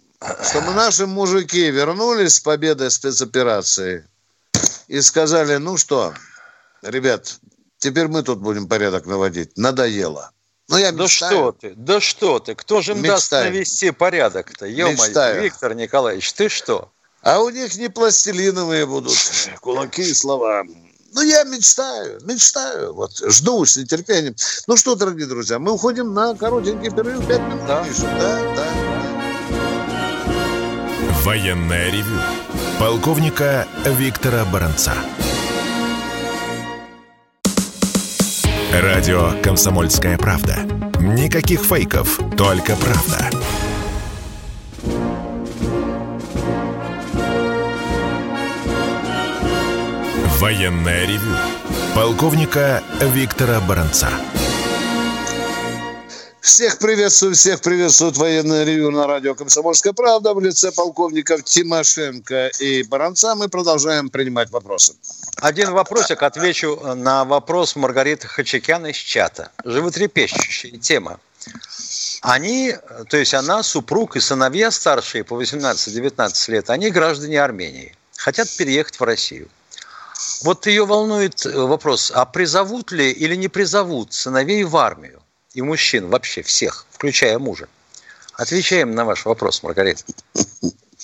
чтобы 0.49 0.73
наши 0.73 1.07
мужики 1.07 1.71
вернулись 1.71 2.35
с 2.35 2.39
победой 2.39 2.91
спецоперации 2.91 4.07
и 4.87 5.01
сказали, 5.01 5.55
ну 5.55 5.77
что, 5.77 6.13
ребят, 6.81 7.39
Теперь 7.81 8.07
мы 8.07 8.21
тут 8.21 8.39
будем 8.39 8.67
порядок 8.67 9.07
наводить. 9.07 9.57
Надоело. 9.57 10.31
Ну, 10.71 10.77
я 10.77 10.91
Да 10.91 11.07
что 11.07 11.51
ты, 11.51 11.73
да 11.75 11.99
что 11.99 12.39
ты, 12.39 12.55
кто 12.55 12.81
же 12.81 12.93
им 12.93 12.99
мечтаю. 12.99 13.15
даст 13.17 13.31
навести 13.31 13.91
порядок-то? 13.91 14.65
Ё-моё, 14.65 15.41
Виктор 15.41 15.75
Николаевич, 15.75 16.31
ты 16.33 16.49
что? 16.49 16.89
А 17.21 17.39
у 17.39 17.49
них 17.49 17.75
не 17.75 17.89
пластилиновые 17.89 18.85
будут 18.85 19.17
кулаки 19.59 20.01
и 20.01 20.13
слова. 20.13 20.63
Ну, 21.13 21.21
я 21.21 21.43
мечтаю, 21.43 22.19
мечтаю. 22.23 22.93
Вот, 22.93 23.11
жду 23.27 23.65
с 23.65 23.75
нетерпением. 23.75 24.35
Ну 24.67 24.77
что, 24.77 24.95
дорогие 24.95 25.27
друзья, 25.27 25.59
мы 25.59 25.73
уходим 25.73 26.13
на 26.13 26.33
коротенький 26.35 26.89
перерыв. 26.89 27.27
Пять 27.27 27.41
минут 27.41 27.67
да. 27.67 27.83
пишем. 27.83 28.07
Да, 28.17 28.39
да, 28.39 28.55
да. 28.55 28.65
Военная 31.23 31.91
ревю. 31.91 32.17
Полковника 32.79 33.67
Виктора 33.85 34.45
Баранца. 34.45 34.93
Радио 38.71 39.31
«Комсомольская 39.43 40.17
правда». 40.17 40.59
Никаких 41.01 41.61
фейков, 41.61 42.17
только 42.37 42.77
правда. 42.77 43.29
Военная 50.39 51.05
ревю. 51.05 51.35
Полковника 51.93 52.81
Виктора 53.01 53.59
Баранца. 53.59 54.07
Всех 56.41 56.79
приветствую, 56.79 57.35
всех 57.35 57.61
приветствует 57.61 58.17
военное 58.17 58.63
ревю 58.63 58.89
на 58.89 59.05
радио 59.05 59.35
«Комсомольская 59.35 59.93
правда» 59.93 60.33
в 60.33 60.39
лице 60.39 60.71
полковников 60.71 61.43
Тимошенко 61.43 62.47
и 62.59 62.81
Баранца. 62.81 63.35
Мы 63.35 63.47
продолжаем 63.47 64.09
принимать 64.09 64.49
вопросы. 64.49 64.95
Один 65.35 65.71
вопросик, 65.71 66.23
отвечу 66.23 66.79
на 66.95 67.25
вопрос 67.25 67.75
Маргариты 67.75 68.27
Хачекян 68.27 68.87
из 68.87 68.95
чата. 68.95 69.51
Животрепещущая 69.63 70.79
тема. 70.79 71.19
Они, 72.21 72.75
то 73.09 73.17
есть 73.17 73.35
она, 73.35 73.61
супруг 73.61 74.15
и 74.15 74.19
сыновья 74.19 74.71
старшие 74.71 75.23
по 75.23 75.39
18-19 75.39 76.51
лет, 76.51 76.71
они 76.71 76.89
граждане 76.89 77.39
Армении, 77.39 77.95
хотят 78.17 78.49
переехать 78.57 78.99
в 78.99 79.03
Россию. 79.03 79.47
Вот 80.41 80.65
ее 80.65 80.87
волнует 80.87 81.45
вопрос, 81.45 82.11
а 82.15 82.25
призовут 82.25 82.91
ли 82.91 83.11
или 83.11 83.35
не 83.35 83.47
призовут 83.47 84.13
сыновей 84.13 84.63
в 84.63 84.75
армию? 84.75 85.20
И 85.53 85.61
мужчин 85.61 86.07
вообще 86.09 86.41
всех, 86.41 86.85
включая 86.91 87.39
мужа. 87.39 87.67
Отвечаем 88.33 88.95
на 88.95 89.05
ваш 89.05 89.25
вопрос, 89.25 89.63
Маргарита. 89.63 90.03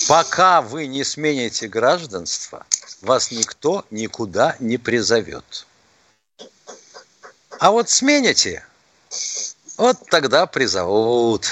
Пока 0.08 0.62
вы 0.62 0.88
не 0.88 1.04
смените 1.04 1.68
гражданство, 1.68 2.66
вас 3.02 3.32
никто 3.32 3.86
никуда 3.92 4.56
не 4.60 4.78
призовет. 4.78 5.66
А 7.60 7.72
вот 7.72 7.90
смените, 7.90 8.64
вот 9.78 9.98
тогда 10.10 10.46
призовут. 10.46 11.48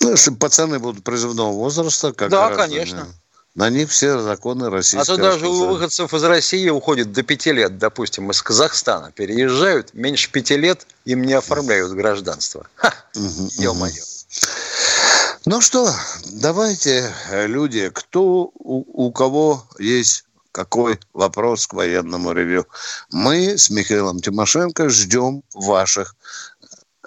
Ну, 0.00 0.10
если 0.10 0.30
пацаны 0.30 0.78
будут 0.78 1.04
призывного 1.04 1.52
возраста, 1.52 2.12
как 2.12 2.30
Да, 2.30 2.46
граждане. 2.48 2.76
конечно. 2.78 3.14
На 3.56 3.70
них 3.70 3.90
все 3.90 4.20
законы 4.20 4.68
российские. 4.68 5.00
А 5.00 5.04
то 5.06 5.16
даже 5.16 5.48
у 5.48 5.66
выходцев 5.66 6.12
из 6.12 6.22
России 6.22 6.68
уходит 6.68 7.12
до 7.12 7.22
пяти 7.22 7.52
лет, 7.52 7.78
допустим, 7.78 8.30
из 8.30 8.42
Казахстана 8.42 9.12
переезжают, 9.12 9.94
меньше 9.94 10.30
пяти 10.30 10.58
лет 10.58 10.86
им 11.06 11.22
не 11.22 11.32
оформляют 11.32 11.92
гражданство. 11.92 12.66
Ха, 12.74 12.92
угу, 13.14 13.48
ё-моё. 13.56 14.02
Ну 15.46 15.62
что, 15.62 15.90
давайте, 16.26 17.10
э, 17.30 17.46
люди, 17.46 17.90
кто 17.94 18.50
у, 18.52 19.06
у 19.06 19.10
кого 19.10 19.64
есть 19.78 20.24
какой 20.52 21.00
вопрос 21.14 21.66
к 21.66 21.72
военному 21.72 22.32
ревю. 22.32 22.66
Мы 23.10 23.56
с 23.56 23.70
Михаилом 23.70 24.20
Тимошенко 24.20 24.90
ждем 24.90 25.42
ваших. 25.54 26.14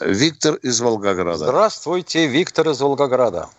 Виктор 0.02 0.56
из 0.56 0.80
Волгограда. 0.82 1.46
Здравствуйте, 1.46 2.26
Виктор 2.26 2.70
из 2.70 2.80
Волгограда. 2.80 3.50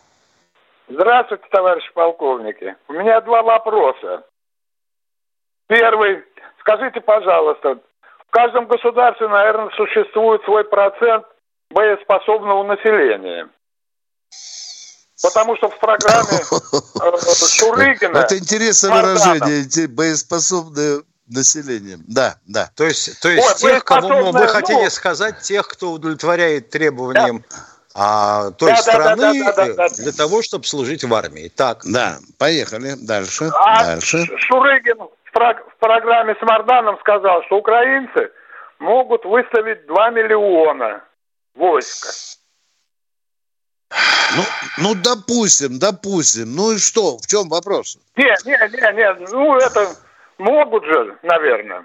Здравствуйте, 0.90 1.44
товарищи 1.52 1.88
полковники. 1.94 2.76
У 2.88 2.92
меня 2.94 3.20
два 3.20 3.42
вопроса. 3.42 4.24
Первый. 5.68 6.24
Скажите, 6.60 7.00
пожалуйста, 7.00 7.78
в 8.26 8.30
каждом 8.30 8.66
государстве, 8.66 9.28
наверное, 9.28 9.70
существует 9.76 10.42
свой 10.42 10.64
процент 10.64 11.24
боеспособного 11.70 12.64
населения. 12.64 13.48
Потому 15.22 15.56
что 15.56 15.68
в 15.68 15.78
программе 15.78 16.38
э, 16.40 17.18
Шурыгина... 17.58 18.18
Это 18.18 18.38
интересное 18.38 18.90
выражение, 18.90 19.88
боеспособное 19.88 21.02
населением. 21.28 22.02
Да, 22.08 22.36
да. 22.46 22.70
То 22.74 22.84
есть, 22.84 23.20
то 23.20 23.28
есть 23.28 23.62
Ой, 23.62 23.72
тех, 23.72 23.84
кого 23.84 24.08
вы, 24.08 24.32
вы 24.32 24.48
хотели 24.48 24.84
ну... 24.84 24.90
сказать, 24.90 25.40
тех, 25.42 25.68
кто 25.68 25.92
удовлетворяет 25.92 26.70
требованиям 26.70 27.44
да. 27.48 27.56
А, 28.02 28.50
той 28.52 28.70
да, 28.70 28.76
страны 28.76 29.16
да, 29.16 29.52
да, 29.52 29.52
да, 29.52 29.66
да, 29.66 29.88
да. 29.88 30.02
для 30.02 30.12
того, 30.12 30.40
чтобы 30.40 30.64
служить 30.64 31.04
в 31.04 31.12
армии. 31.14 31.48
Так. 31.54 31.82
Да, 31.84 32.16
поехали 32.38 32.94
дальше. 32.96 33.50
А 33.52 33.84
дальше. 33.84 34.24
Шурыгин 34.38 34.96
в, 34.98 35.10
в 35.32 35.76
программе 35.78 36.34
с 36.34 36.42
Марданом 36.42 36.98
сказал, 37.00 37.42
что 37.44 37.58
украинцы 37.58 38.30
могут 38.78 39.26
выставить 39.26 39.86
2 39.86 40.10
миллиона 40.10 41.04
войска. 41.54 42.08
Ну, 44.36 44.42
ну, 44.78 44.94
допустим, 44.94 45.78
допустим. 45.78 46.54
Ну 46.54 46.72
и 46.72 46.78
что? 46.78 47.18
В 47.18 47.26
чем 47.26 47.50
вопрос? 47.50 47.98
Нет, 48.16 48.38
нет, 48.46 48.72
нет, 48.72 48.94
нет. 48.94 49.30
Ну, 49.30 49.56
это 49.56 49.94
могут 50.38 50.84
же, 50.86 51.18
наверное. 51.22 51.84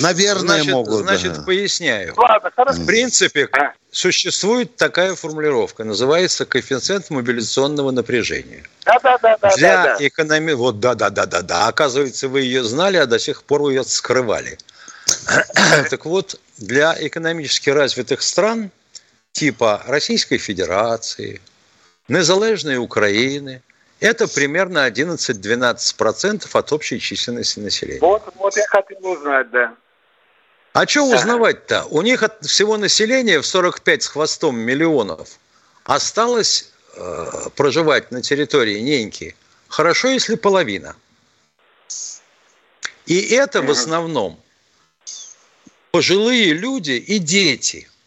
Наверное, 0.00 0.56
значит, 0.56 0.72
могут. 0.72 1.00
Значит, 1.02 1.32
да. 1.34 1.42
поясняю. 1.42 2.14
Ладно, 2.16 2.50
хорошо. 2.54 2.80
В 2.80 2.86
принципе, 2.86 3.48
а? 3.52 3.72
существует 3.92 4.74
такая 4.76 5.14
формулировка, 5.14 5.84
называется 5.84 6.44
коэффициент 6.46 7.10
мобилизационного 7.10 7.92
напряжения. 7.92 8.64
Да, 8.84 8.98
да, 9.02 9.18
да, 9.18 9.38
да. 9.40 9.56
Для 9.56 9.82
да, 9.84 9.98
да. 9.98 10.06
экономи... 10.06 10.52
Вот, 10.52 10.80
да, 10.80 10.94
да, 10.94 11.10
да, 11.10 11.26
да, 11.26 11.42
да. 11.42 11.68
Оказывается, 11.68 12.28
вы 12.28 12.40
ее 12.40 12.64
знали, 12.64 12.96
а 12.96 13.06
до 13.06 13.20
сих 13.20 13.44
пор 13.44 13.62
вы 13.62 13.74
ее 13.74 13.84
скрывали. 13.84 14.58
так 15.90 16.04
вот, 16.04 16.40
для 16.56 16.96
экономически 16.98 17.70
развитых 17.70 18.22
стран 18.22 18.72
типа 19.32 19.84
Российской 19.86 20.38
Федерации, 20.38 21.40
Незалежной 22.08 22.78
Украины, 22.78 23.62
это 24.00 24.28
примерно 24.28 24.88
11-12% 24.88 26.48
от 26.52 26.72
общей 26.72 27.00
численности 27.00 27.60
населения. 27.60 28.00
Вот, 28.00 28.22
вот 28.36 28.56
я 28.56 28.66
хотел 28.66 29.06
узнать, 29.06 29.50
да. 29.50 29.74
А 30.72 30.86
что 30.86 31.04
узнавать-то? 31.04 31.86
У 31.86 32.02
них 32.02 32.22
от 32.22 32.44
всего 32.44 32.76
населения 32.76 33.40
в 33.40 33.46
45 33.46 34.02
с 34.02 34.08
хвостом 34.08 34.58
миллионов 34.58 35.38
осталось 35.84 36.72
э, 36.94 37.26
проживать 37.56 38.10
на 38.12 38.22
территории 38.22 38.78
Неньки. 38.78 39.34
Хорошо, 39.68 40.08
если 40.08 40.36
половина. 40.36 40.94
И 43.06 43.34
это 43.34 43.62
в 43.62 43.70
основном 43.70 44.40
пожилые 45.90 46.52
люди 46.52 46.92
и 46.92 47.18
дети– 47.18 47.88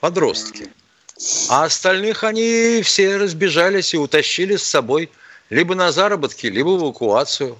подростки. 0.00 0.70
А 1.48 1.64
остальных 1.64 2.24
они 2.24 2.82
все 2.82 3.16
разбежались 3.16 3.94
и 3.94 3.98
утащили 3.98 4.56
с 4.56 4.64
собой 4.64 5.10
либо 5.50 5.74
на 5.74 5.92
заработки, 5.92 6.46
либо 6.46 6.70
в 6.70 6.82
эвакуацию. 6.82 7.56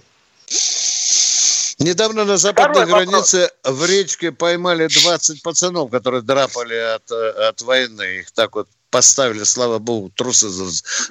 Недавно 1.79 2.25
на 2.25 2.37
западной 2.37 2.85
Второй 2.85 3.07
границе 3.07 3.51
вопрос. 3.65 3.79
в 3.81 3.91
речке 3.91 4.33
поймали 4.33 4.87
20 4.87 5.43
пацанов, 5.43 5.91
которые 5.91 6.23
драпали 6.23 6.75
от, 6.75 7.11
от 7.11 7.63
войны. 7.63 8.21
Их 8.21 8.31
так 8.33 8.55
вот 8.55 8.69
поставили, 8.91 9.43
слава 9.45 9.79
богу, 9.79 10.11
трусы 10.11 10.47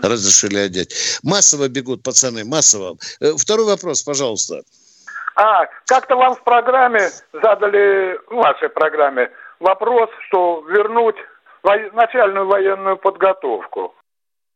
разрешили 0.02 0.58
одеть. 0.58 1.20
Массово 1.22 1.68
бегут 1.68 2.02
пацаны, 2.02 2.46
массово. 2.46 2.98
Э, 3.20 3.34
второй 3.38 3.66
вопрос, 3.66 4.04
пожалуйста. 4.04 4.64
А, 5.36 5.66
как-то 5.86 6.16
вам 6.16 6.36
в 6.36 6.44
программе 6.44 7.10
задали, 7.34 8.18
в 8.30 8.36
вашей 8.36 8.70
программе, 8.70 9.30
вопрос, 9.60 10.10
что 10.28 10.64
вернуть 10.70 11.18
начальную 11.64 12.48
военную 12.48 12.98
подготовку. 12.98 13.94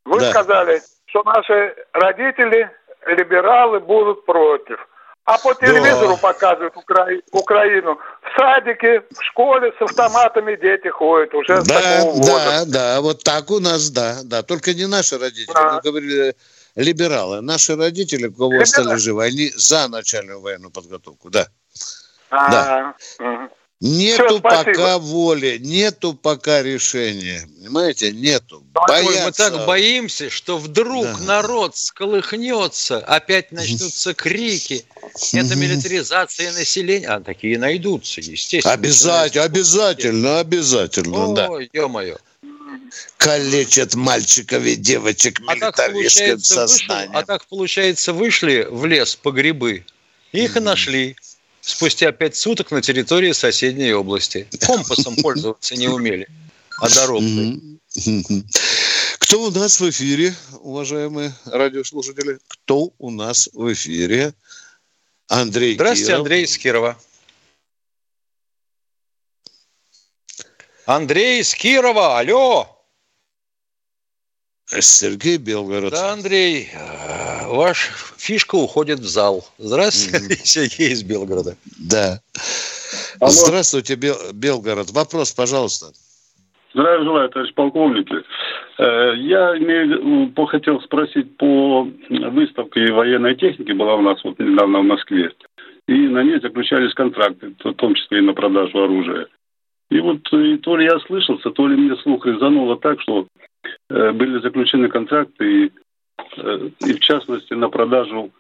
Вы 0.06 0.20
да. 0.20 0.32
сказали, 0.32 0.82
что 1.06 1.24
наши 1.24 1.76
родители, 1.94 2.70
либералы, 3.06 3.80
будут 3.80 4.26
против. 4.26 4.78
А 5.26 5.38
по 5.40 5.54
телевизору 5.54 6.16
да. 6.16 6.22
показывают 6.22 6.78
Укра... 6.78 7.08
Украину. 7.32 8.00
В 8.22 8.40
садике, 8.40 9.02
в 9.02 9.24
школе 9.24 9.74
с 9.78 9.82
автоматами 9.82 10.56
дети 10.56 10.88
ходят 10.88 11.34
уже 11.34 11.62
да, 11.64 12.04
Да, 12.26 12.66
да, 12.66 13.02
вот 13.02 13.24
так 13.24 13.52
у 13.52 13.60
нас, 13.60 13.90
да, 13.90 14.20
да. 14.24 14.42
Только 14.42 14.74
не 14.74 14.88
наши 14.88 15.18
родители. 15.18 15.54
Да. 15.54 15.74
Мы 15.74 15.82
говорили 15.82 16.36
либералы. 16.76 17.42
Наши 17.42 17.76
родители, 17.76 18.28
у 18.28 18.32
кого 18.32 18.52
Либералы. 18.52 18.64
остались 18.64 19.02
живы, 19.02 19.26
они 19.26 19.52
за 19.54 19.90
начальную 19.90 20.40
военную 20.40 20.72
подготовку, 20.72 21.30
да. 21.30 21.48
А-а-а. 22.30 22.94
Да. 23.20 23.26
Угу. 23.26 23.50
Нету 23.80 24.24
Все, 24.26 24.40
пока 24.40 24.98
воли, 24.98 25.60
нету 25.60 26.16
пока 26.16 26.64
решения. 26.64 27.48
Понимаете, 27.60 28.12
нету. 28.12 28.64
Боятся. 28.74 29.26
Мы 29.26 29.32
так 29.32 29.66
боимся, 29.68 30.32
что 30.32 30.58
вдруг 30.58 31.06
да. 31.06 31.18
народ 31.20 31.78
сколыхнется, 31.78 32.98
опять 32.98 33.52
начнутся 33.52 34.16
крики. 34.16 34.84
Это 35.32 35.56
милитаризация 35.56 36.52
населения. 36.54 37.08
А 37.08 37.20
такие 37.20 37.60
найдутся, 37.60 38.20
естественно. 38.20 38.74
Обязательно, 38.74 39.44
обязательно, 39.44 40.40
обязательно. 40.40 41.26
О, 41.26 41.36
да. 41.36 41.50
ё-моё. 41.72 42.18
Калечат 43.18 43.94
мальчиков 43.94 44.64
и 44.64 44.76
девочек 44.76 45.40
а 45.46 45.54
милитаристским 45.54 46.40
сознанием. 46.40 47.12
Вышли, 47.12 47.22
а 47.22 47.26
так, 47.26 47.46
получается, 47.46 48.14
вышли 48.14 48.66
в 48.68 48.86
лес 48.86 49.16
по 49.16 49.30
грибы, 49.32 49.86
их 50.32 50.56
mm. 50.56 50.58
и 50.58 50.64
нашли 50.64 51.16
спустя 51.68 52.12
пять 52.14 52.36
суток 52.36 52.72
на 52.72 52.82
территории 52.82 53.34
соседней 53.34 53.92
области. 53.94 54.48
Компасом 54.62 55.16
пользоваться 55.22 55.76
не 55.76 55.88
умели, 55.90 56.28
а 56.80 56.90
дорог. 56.90 57.22
Кто 59.20 59.44
у 59.44 59.52
нас 59.52 59.80
в 59.80 59.90
эфире, 59.90 60.34
уважаемые 60.62 61.34
радиослушатели? 61.46 62.40
Кто 62.48 62.94
у 62.98 63.12
нас 63.12 63.50
в 63.54 63.74
эфире? 63.74 64.34
Андрей 65.28 65.76
Здравствуйте, 65.76 66.08
Киров. 66.08 66.20
Андрей 66.20 66.44
из 66.46 66.58
Кирова. 66.58 66.98
Андрей 70.86 71.42
из 71.42 71.54
Кирова, 71.54 72.18
алло! 72.18 72.77
Сергей 74.68 75.38
Белгород. 75.38 75.92
Да, 75.92 76.12
Андрей, 76.12 76.68
э, 76.74 77.48
ваш 77.48 77.90
фишка 78.18 78.56
уходит 78.56 79.00
в 79.00 79.08
зал. 79.08 79.46
Здравствуйте, 79.58 80.34
mm-hmm. 80.34 80.40
Сергей 80.44 80.92
из 80.92 81.04
Белгорода. 81.04 81.56
Да. 81.80 82.20
Алло. 83.22 83.32
Здравствуйте, 83.32 83.96
Бел- 83.96 84.34
Белгород. 84.34 84.92
Вопрос, 84.92 85.32
пожалуйста. 85.32 85.88
Здравия 86.74 87.04
желаю, 87.04 87.30
товарищ 87.30 87.54
полковник. 87.54 88.12
Э, 88.78 89.14
я 89.16 89.58
имею, 89.58 90.34
хотел 90.48 90.82
спросить 90.82 91.38
по 91.38 91.88
выставке 92.10 92.92
военной 92.92 93.36
техники, 93.36 93.72
была 93.72 93.96
у 93.96 94.02
нас 94.02 94.22
вот 94.24 94.38
недавно 94.38 94.80
в 94.80 94.84
Москве, 94.84 95.32
и 95.88 95.94
на 95.94 96.24
ней 96.24 96.42
заключались 96.42 96.94
контракты, 96.94 97.54
в 97.64 97.74
том 97.74 97.96
числе 97.96 98.20
и 98.20 98.22
на 98.22 98.34
продажу 98.34 98.84
оружия. 98.84 99.28
И 99.90 100.02
вот 100.02 100.20
и 100.34 100.58
то 100.58 100.76
ли 100.76 100.84
я 100.84 101.00
слышался, 101.08 101.52
то 101.52 101.68
ли 101.68 101.78
мне 101.78 101.96
слух 102.02 102.26
резануло 102.26 102.78
так, 102.78 103.00
что 103.02 103.28
Э, 103.40 103.47
были 103.90 104.42
заключены 104.42 104.90
контракты 104.90 105.66
и, 105.66 105.72
э, 106.38 106.70
и 106.80 106.94
в 106.94 107.00
частности 107.00 107.54
на 107.54 107.70
продажу 107.70 108.32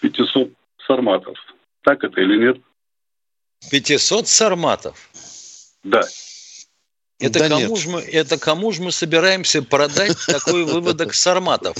500 0.00 0.50
сарматов. 0.86 1.38
Так 1.82 2.04
это 2.04 2.20
или 2.20 2.46
нет? 2.46 2.58
500 3.70 4.28
сарматов? 4.28 5.10
Да. 5.84 6.02
Это, 7.18 7.38
да 7.38 7.48
кому 7.48 7.76
ж 7.76 7.86
мы, 7.86 8.00
это 8.00 8.38
кому 8.38 8.72
же 8.72 8.82
мы 8.82 8.92
собираемся 8.92 9.62
продать 9.62 10.16
такой 10.26 10.64
выводок 10.64 11.14
сарматов? 11.14 11.76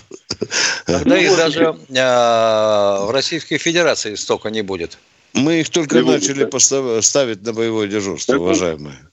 Когда 0.87 1.19
их 1.19 1.37
даже 1.37 1.63
э, 1.65 1.75
в 1.95 3.11
Российской 3.11 3.59
Федерации 3.59 4.15
столько 4.15 4.49
не 4.51 4.63
будет. 4.63 4.99
Мы 5.35 5.61
их 5.61 5.69
только 5.69 6.03
начали 6.03 7.01
ставить 7.03 7.43
на 7.43 7.53
боевое 7.53 7.89
дежурство, 7.89 8.37
уважаемые. 8.37 9.06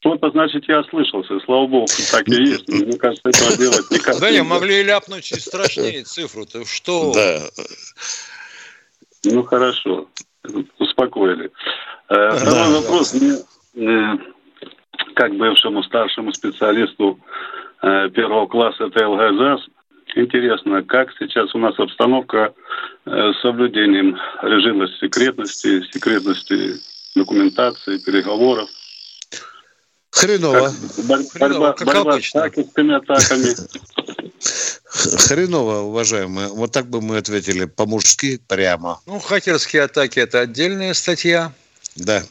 Что-то, 0.00 0.30
значит, 0.30 0.66
я 0.66 0.80
ослышался. 0.80 1.38
Слава 1.44 1.66
богу, 1.66 1.86
так 2.10 2.26
и 2.28 2.42
есть. 2.42 2.66
Мне 2.68 2.96
кажется, 2.96 3.28
этого 3.28 3.56
делать 3.58 3.90
никак 3.90 4.18
Да 4.18 4.30
не, 4.30 4.42
могли 4.42 4.82
ляпнуть 4.82 5.30
и 5.30 5.38
страшнее 5.38 6.04
цифру. 6.04 6.46
Ты 6.46 6.64
что? 6.64 7.12
Да. 7.12 7.40
Ну, 9.24 9.42
хорошо. 9.42 10.08
Успокоили. 10.78 11.50
Э, 12.08 12.30
второй 12.30 12.80
вопрос. 12.80 13.12
Мне, 13.12 13.36
э, 13.74 14.16
как 15.14 15.36
бывшему 15.36 15.82
старшему 15.82 16.32
специалисту 16.32 17.20
э, 17.82 18.08
первого 18.08 18.46
класса 18.46 18.88
ТЛГ 18.88 19.36
ЗАС, 19.36 19.60
интересно, 20.16 20.82
как 20.82 21.12
сейчас 21.18 21.54
у 21.54 21.58
нас 21.58 21.78
обстановка 21.78 22.54
с 23.04 23.40
соблюдением 23.42 24.18
режима 24.42 24.88
секретности, 24.98 25.82
секретности 25.92 26.80
документации, 27.14 27.98
переговоров. 27.98 28.68
Хреново. 30.10 30.74
Как, 30.96 31.06
борьба, 31.38 31.72
как 31.72 31.86
борьба 31.86 32.12
обычно. 32.12 32.40
с 32.40 32.42
хакерскими 32.42 32.96
атаками. 32.96 33.54
Хреново, 34.84 35.82
уважаемые. 35.82 36.48
Вот 36.48 36.72
так 36.72 36.88
бы 36.88 37.00
мы 37.00 37.18
ответили 37.18 37.64
по-мужски 37.64 38.40
прямо. 38.48 39.00
Ну, 39.06 39.20
хакерские 39.20 39.82
атаки– 39.82 40.18
это 40.20 40.40
отдельная 40.40 40.94
статья. 40.94 41.52
Да. 41.96 42.24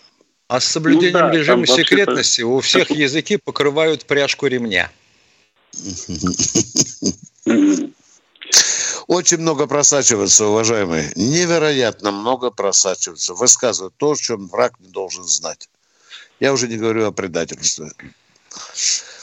А 0.47 0.59
с 0.59 0.65
соблюдением 0.65 1.13
ну, 1.13 1.19
да, 1.19 1.31
режима 1.31 1.67
секретности 1.67 2.41
у 2.41 2.59
всех 2.59 2.89
языки 2.91 3.37
покрывают 3.37 4.05
пряжку 4.05 4.47
ремня. 4.47 4.91
Очень 9.07 9.37
много 9.37 9.67
просачивается, 9.67 10.45
уважаемые. 10.45 11.11
Невероятно 11.15 12.11
много 12.11 12.51
просачивается. 12.51 13.33
Высказывают 13.33 13.95
то, 13.97 14.11
о 14.11 14.15
чем 14.15 14.47
враг 14.47 14.79
не 14.79 14.89
должен 14.89 15.23
знать. 15.23 15.69
Я 16.39 16.53
уже 16.53 16.67
не 16.67 16.77
говорю 16.77 17.05
о 17.07 17.11
предательстве. 17.11 17.91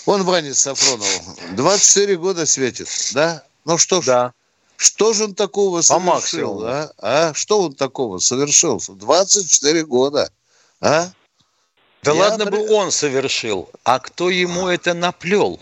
Он 0.04 0.22
Ваня 0.22 0.54
Сафронов. 0.54 1.08
24 1.52 2.16
года 2.16 2.46
светит, 2.46 2.88
да? 3.12 3.44
Ну 3.64 3.78
что 3.78 4.00
ж, 4.00 4.06
да. 4.06 4.32
что 4.76 5.12
же 5.12 5.24
он 5.24 5.34
такого 5.34 5.82
совершил, 5.82 6.64
а? 6.64 6.92
а? 6.98 7.34
Что 7.34 7.62
он 7.62 7.74
такого 7.74 8.18
совершил? 8.18 8.80
24 8.86 9.84
года, 9.84 10.30
а? 10.80 11.10
Да 12.02 12.12
Я 12.12 12.20
ладно 12.20 12.46
при... 12.46 12.52
бы 12.52 12.72
он 12.72 12.92
совершил, 12.92 13.68
а 13.82 13.98
кто 13.98 14.30
ему 14.30 14.68
это 14.68 14.94
наплел? 14.94 15.58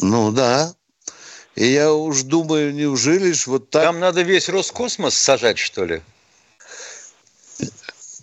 Ну 0.00 0.32
да. 0.32 0.74
И 1.54 1.66
я 1.66 1.92
уж 1.92 2.22
думаю, 2.22 2.72
неужели 2.72 3.32
ж 3.32 3.46
вот 3.48 3.68
так... 3.68 3.82
Там 3.84 4.00
надо 4.00 4.22
весь 4.22 4.48
Роскосмос 4.48 5.14
сажать, 5.14 5.58
что 5.58 5.84
ли? 5.84 6.02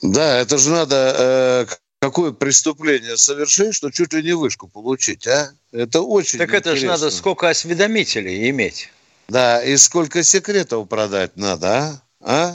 Да, 0.01 0.37
это 0.37 0.57
же 0.57 0.71
надо 0.71 1.67
э, 1.69 1.75
какое 1.99 2.31
преступление 2.31 3.17
совершить, 3.17 3.75
что 3.75 3.91
чуть 3.91 4.13
ли 4.13 4.23
не 4.23 4.33
вышку 4.33 4.67
получить, 4.67 5.27
а? 5.27 5.51
Это 5.71 6.01
очень 6.01 6.39
Так 6.39 6.49
интересно. 6.49 6.69
это 6.69 6.75
же 6.77 6.87
надо 6.87 7.11
сколько 7.11 7.49
осведомителей 7.49 8.49
иметь. 8.49 8.89
Да, 9.27 9.63
и 9.63 9.77
сколько 9.77 10.23
секретов 10.23 10.87
продать 10.89 11.35
надо, 11.35 11.67
а? 11.67 12.01
А? 12.21 12.53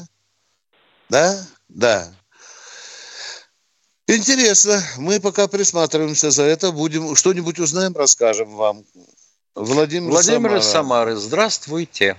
Да? 1.09 1.47
Да. 1.69 2.13
Интересно. 4.07 4.83
Мы 4.99 5.21
пока 5.21 5.47
присматриваемся 5.47 6.31
за 6.31 6.43
это. 6.43 6.73
Будем 6.73 7.15
что-нибудь 7.15 7.59
узнаем, 7.59 7.95
расскажем 7.97 8.55
вам. 8.57 8.85
Владимир, 9.55 10.11
Владимир 10.11 10.57
из 10.57 10.65
Самары. 10.65 11.15
Здравствуйте. 11.15 12.17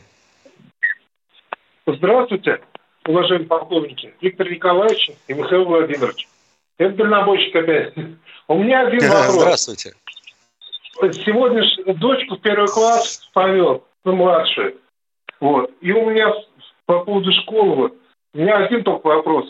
Здравствуйте, 1.85 2.61
уважаемые 3.05 3.47
полковники. 3.47 4.15
Виктор 4.21 4.49
Николаевич 4.49 5.11
и 5.27 5.33
Михаил 5.33 5.65
Владимирович. 5.65 6.27
Это 6.77 6.95
дальнобойщик 6.95 7.55
опять. 7.55 7.93
У 8.47 8.57
меня 8.57 8.87
один 8.87 8.99
вопрос. 9.09 9.33
Здравствуйте. 9.33 9.93
Сегодня 11.25 11.63
дочку 11.95 12.35
в 12.35 12.41
первый 12.41 12.67
класс 12.67 13.29
повел, 13.33 13.83
ну, 14.05 14.15
младшую. 14.15 14.77
Вот. 15.41 15.71
И 15.81 15.91
у 15.91 16.09
меня 16.09 16.33
по 16.85 17.03
поводу 17.03 17.31
школы, 17.41 17.91
у 18.33 18.37
меня 18.37 18.57
один 18.57 18.83
только 18.83 19.07
вопрос. 19.07 19.45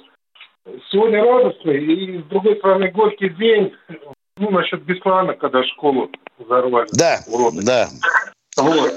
Сегодня 0.90 1.24
радостный, 1.24 1.78
и 1.78 2.20
с 2.20 2.24
другой 2.24 2.56
стороны 2.58 2.90
горький 2.90 3.30
день, 3.30 3.76
ну, 4.38 4.50
насчет 4.50 4.82
Беслана, 4.84 5.34
когда 5.36 5.64
школу 5.64 6.10
взорвали. 6.40 6.88
Да, 6.94 7.20
уроды. 7.28 7.64
да. 7.64 7.88
Вот. 8.58 8.92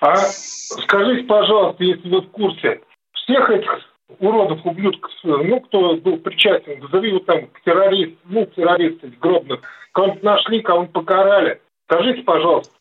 А 0.00 0.16
скажите, 0.16 1.24
пожалуйста, 1.24 1.84
если 1.84 2.08
вы 2.08 2.22
в 2.22 2.30
курсе, 2.30 2.80
всех 3.12 3.50
этих 3.50 3.70
уродов, 4.18 4.64
ублюдков, 4.64 5.12
ну, 5.22 5.60
кто 5.60 5.96
был 5.96 6.18
причастен, 6.18 6.80
его 6.80 7.18
там 7.20 7.48
террорист, 7.64 8.18
ну, 8.24 8.46
террористы 8.46 9.08
гробных, 9.20 9.60
кого-нибудь 9.92 10.22
нашли, 10.22 10.62
кого-нибудь 10.62 10.92
покарали. 10.92 11.60
Скажите, 11.84 12.22
пожалуйста, 12.22 12.74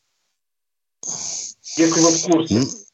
если 1.77 1.99
вы 1.99 2.09
в 2.09 2.31
курсе. 2.31 2.86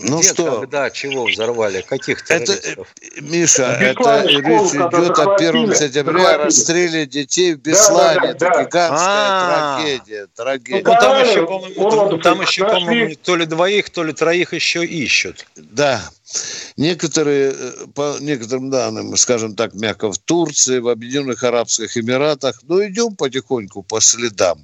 Ну 0.00 0.20
Где, 0.20 0.32
что? 0.32 0.60
Когда, 0.60 0.90
чего 0.90 1.24
взорвали? 1.24 1.80
Каких 1.82 2.24
террористов? 2.24 2.88
Это, 3.00 3.22
Миша, 3.22 3.64
это 3.80 4.22
речь 4.26 4.72
идет 4.72 5.18
о 5.18 5.34
1 5.34 5.74
сентября 5.74 6.38
расстреле 6.38 7.06
детей 7.06 7.54
в 7.54 7.58
Беслане. 7.58 8.34
Да, 8.34 8.34
да, 8.34 8.34
да, 8.34 8.46
это 8.48 8.64
гигантская 8.64 8.98
а. 8.98 9.78
трагедия. 9.78 10.26
трагедия. 10.34 10.82
Ну, 10.84 11.00
там 11.00 11.22
еще, 11.22 11.46
по-моему, 11.46 12.18
там 12.18 12.40
еще, 12.40 12.64
по-моему, 12.64 13.14
то 13.22 13.36
ли 13.36 13.46
двоих, 13.46 13.90
то 13.90 14.04
ли 14.04 14.12
троих 14.12 14.52
еще 14.52 14.84
ищут. 14.84 15.46
Да. 15.56 16.02
Некоторые, 16.76 17.54
э, 17.56 17.72
по 17.94 18.16
некоторым 18.20 18.70
данным, 18.70 19.16
скажем 19.16 19.54
так, 19.54 19.74
мягко, 19.74 20.10
в 20.10 20.18
Турции, 20.18 20.78
в 20.78 20.88
Объединенных 20.88 21.42
Арабских 21.44 21.96
Эмиратах. 21.96 22.60
Но 22.64 22.76
ну, 22.76 22.86
идем 22.86 23.16
потихоньку 23.16 23.82
по 23.82 24.00
следам. 24.00 24.60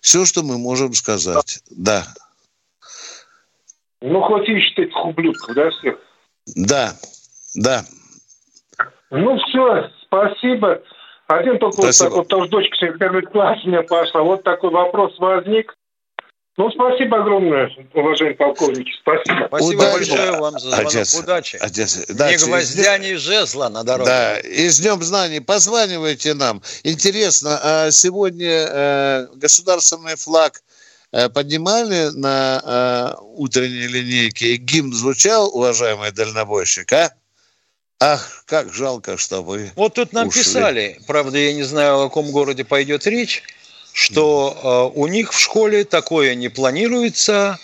Все, 0.00 0.24
что 0.24 0.42
мы 0.42 0.58
можем 0.58 0.94
сказать. 0.94 1.60
Да. 1.70 2.06
Ну, 4.00 4.20
хоть 4.22 4.48
ищет 4.48 4.78
этих 4.78 5.04
ублюдков, 5.04 5.54
да, 5.54 5.70
всех? 5.70 5.98
Да, 6.56 6.92
да. 7.54 7.84
Ну, 9.10 9.38
все, 9.38 9.90
спасибо. 10.06 10.82
Один 11.26 11.58
только 11.58 11.82
спасибо. 11.82 12.08
вот 12.08 12.10
так 12.10 12.18
вот, 12.18 12.28
тоже 12.28 12.50
дочка 12.50 12.76
сегодня 12.76 12.98
первый 12.98 13.22
класс 13.22 13.58
у 13.64 13.68
меня 13.68 13.82
пошла. 13.82 14.22
Вот 14.22 14.42
такой 14.42 14.70
вопрос 14.70 15.16
возник. 15.18 15.74
Ну, 16.56 16.70
спасибо 16.72 17.18
огромное, 17.18 17.70
уважаемые 17.94 18.36
полковники. 18.36 18.90
Спасибо. 19.00 19.46
Спасибо 19.46 19.80
Удачи. 19.80 19.92
большое 19.92 20.32
вам 20.32 20.52
за 20.58 20.68
звонок. 20.68 20.86
Отец, 20.86 21.18
Удачи. 21.18 21.56
Отец, 21.56 22.06
да, 22.08 22.32
ни 22.32 22.36
гвоздя, 22.36 22.98
ни 22.98 23.14
жезла 23.14 23.68
на 23.68 23.84
дороге. 23.84 24.10
Да, 24.10 24.38
и 24.40 24.68
с 24.68 24.80
Днем 24.80 25.02
Знаний. 25.02 25.40
Позванивайте 25.40 26.34
нам. 26.34 26.60
Интересно, 26.82 27.58
а 27.62 27.90
сегодня 27.90 28.66
э, 28.68 29.26
государственный 29.36 30.16
флаг 30.16 30.60
поднимали 31.10 32.10
на 32.14 32.62
э, 32.64 33.22
утренней 33.34 33.86
линейке, 33.88 34.54
и 34.54 34.56
гимн 34.56 34.92
звучал, 34.92 35.48
уважаемый 35.54 36.12
дальнобойщик, 36.12 36.92
а? 36.92 37.12
Ах, 37.98 38.44
как 38.46 38.72
жалко, 38.72 39.18
что 39.18 39.42
вы 39.42 39.70
Вот 39.76 39.94
тут 39.94 40.12
нам 40.12 40.28
ушли. 40.28 40.42
писали, 40.42 41.00
правда, 41.06 41.36
я 41.36 41.52
не 41.52 41.64
знаю, 41.64 41.98
о 42.00 42.08
каком 42.08 42.30
городе 42.30 42.64
пойдет 42.64 43.06
речь, 43.06 43.42
что 43.92 44.92
э, 44.94 44.98
у 44.98 45.06
них 45.06 45.34
в 45.34 45.38
школе 45.38 45.84
такое 45.84 46.34
не 46.34 46.48
планируется, 46.48 47.58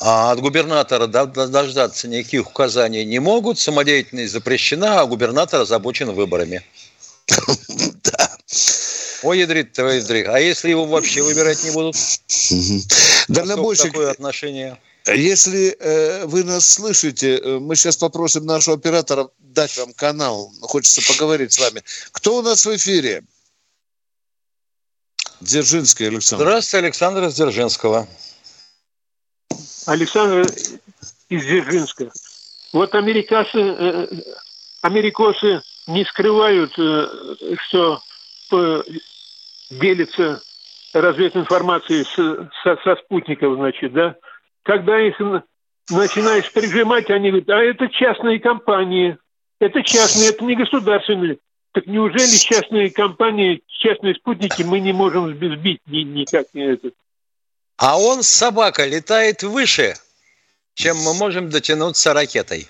а 0.00 0.30
от 0.30 0.40
губернатора 0.40 1.06
дождаться 1.06 2.08
никаких 2.08 2.48
указаний 2.48 3.04
не 3.04 3.18
могут, 3.18 3.58
самодеятельность 3.58 4.32
запрещена, 4.32 5.00
а 5.00 5.06
губернатор 5.06 5.62
озабочен 5.62 6.12
выборами. 6.12 6.62
Ой, 9.28 9.40
ядрит, 9.40 9.72
твой 9.74 9.98
ядрит. 9.98 10.26
А 10.26 10.40
если 10.40 10.70
его 10.70 10.86
вообще 10.86 11.20
выбирать 11.20 11.62
не 11.62 11.70
будут? 11.70 11.96
Дальнобойщик... 13.28 13.92
Такое 13.92 14.10
отношение. 14.10 14.80
Если 15.06 15.76
э, 15.78 16.24
вы 16.24 16.44
нас 16.44 16.66
слышите, 16.66 17.36
э, 17.36 17.58
мы 17.58 17.76
сейчас 17.76 17.98
попросим 17.98 18.46
нашего 18.46 18.76
оператора 18.76 19.28
дать 19.38 19.76
вам 19.76 19.92
канал. 19.92 20.50
Хочется 20.62 21.02
поговорить 21.12 21.52
с 21.52 21.58
вами. 21.58 21.82
Кто 22.12 22.38
у 22.38 22.42
нас 22.42 22.64
в 22.64 22.74
эфире? 22.74 23.22
Дзержинский 25.42 26.08
Александр. 26.08 26.46
Здравствуйте, 26.46 26.86
Александр 26.86 27.24
из 27.24 27.34
Дзержинского. 27.34 28.08
Александр 29.84 30.50
из 31.28 31.44
Дзержинска. 31.44 32.10
Вот 32.72 32.94
американцы, 32.94 33.58
э, 33.58 34.06
америкосы 34.80 35.60
не 35.86 36.06
скрывают, 36.06 36.72
э, 36.78 37.08
что 37.68 38.00
делится 39.70 40.40
развединформацией 40.92 42.04
с, 42.04 42.50
со, 42.62 42.76
со 42.82 42.96
спутников, 43.02 43.56
значит, 43.56 43.92
да. 43.92 44.16
Когда 44.62 45.00
их 45.00 45.18
начинаешь 45.90 46.52
прижимать, 46.52 47.10
они 47.10 47.30
говорят, 47.30 47.48
а 47.50 47.62
это 47.62 47.88
частные 47.88 48.40
компании, 48.40 49.16
это 49.60 49.82
частные, 49.82 50.30
это 50.30 50.44
не 50.44 50.56
государственные. 50.56 51.38
Так 51.72 51.86
неужели 51.86 52.36
частные 52.36 52.90
компании, 52.90 53.62
частные 53.68 54.14
спутники 54.14 54.62
мы 54.62 54.80
не 54.80 54.92
можем 54.92 55.34
сбить 55.36 55.80
ни, 55.86 55.98
никак 55.98 56.46
не 56.54 56.72
это? 56.72 56.90
А 57.76 57.98
он, 57.98 58.22
собака, 58.22 58.84
летает 58.86 59.42
выше, 59.42 59.94
чем 60.74 60.96
мы 60.98 61.14
можем 61.14 61.50
дотянуться 61.50 62.12
ракетой. 62.14 62.68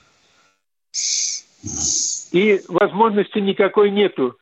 И 2.32 2.60
возможности 2.68 3.38
никакой 3.38 3.90
нету. 3.90 4.36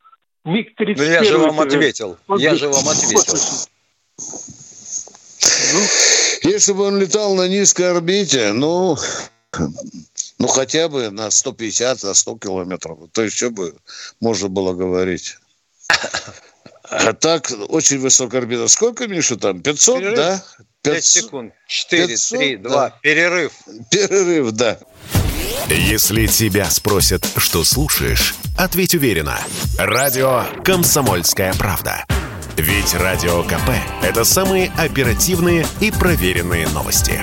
МиГ-31. 0.47 0.95
Ну, 0.97 1.03
я 1.05 1.25
же 1.25 1.39
вам 1.39 1.61
ответил. 1.61 2.19
Он 2.29 2.39
я 2.39 2.55
же 2.55 2.69
вам 2.69 2.89
ответил. 2.89 3.35
Ну, 5.73 5.81
если 6.43 6.73
бы 6.73 6.85
он 6.85 6.99
летал 6.99 7.35
на 7.35 7.49
низкой 7.49 7.91
орбите, 7.91 8.53
ну, 8.53 8.97
ну 10.39 10.47
хотя 10.47 10.89
бы 10.89 11.11
на 11.11 11.31
150, 11.31 12.03
на 12.05 12.15
100 12.15 12.39
километров, 12.39 12.99
то 13.13 13.23
еще 13.23 13.51
бы 13.51 13.75
можно 14.21 14.49
было 14.49 14.73
говорить. 14.73 15.39
А 16.89 17.13
так, 17.13 17.53
очень 17.69 17.99
высокая 17.99 18.41
орбита. 18.41 18.69
Сколько, 18.69 19.09
Миша, 19.09 19.37
там? 19.37 19.61
500, 19.61 19.99
Перерыв? 19.99 20.17
да? 20.17 20.43
5 20.83 21.05
секунд. 21.05 21.53
4, 21.67 22.07
500, 22.07 22.39
3, 22.39 22.57
2. 22.57 22.71
Да. 22.71 22.99
Перерыв. 23.03 23.53
Перерыв, 23.91 24.53
да. 24.53 24.79
Если 25.69 26.27
тебя 26.27 26.71
спросят, 26.71 27.27
что 27.37 27.65
слушаешь, 27.65 28.37
ответь 28.57 28.95
уверенно. 28.95 29.37
Радио 29.79 30.45
«Комсомольская 30.65 31.53
правда». 31.55 32.05
Ведь 32.57 32.95
Радио 32.95 33.43
КП– 33.43 33.71
это 34.03 34.25
самые 34.25 34.71
оперативные 34.79 35.67
и 35.81 35.91
проверенные 35.91 36.69
новости. 36.69 37.21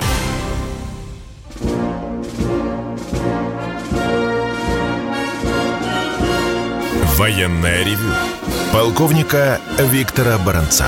Военная 7.16 7.84
ревю. 7.84 8.14
Полковника 8.74 9.62
Виктора 9.80 10.38
Баранца. 10.38 10.88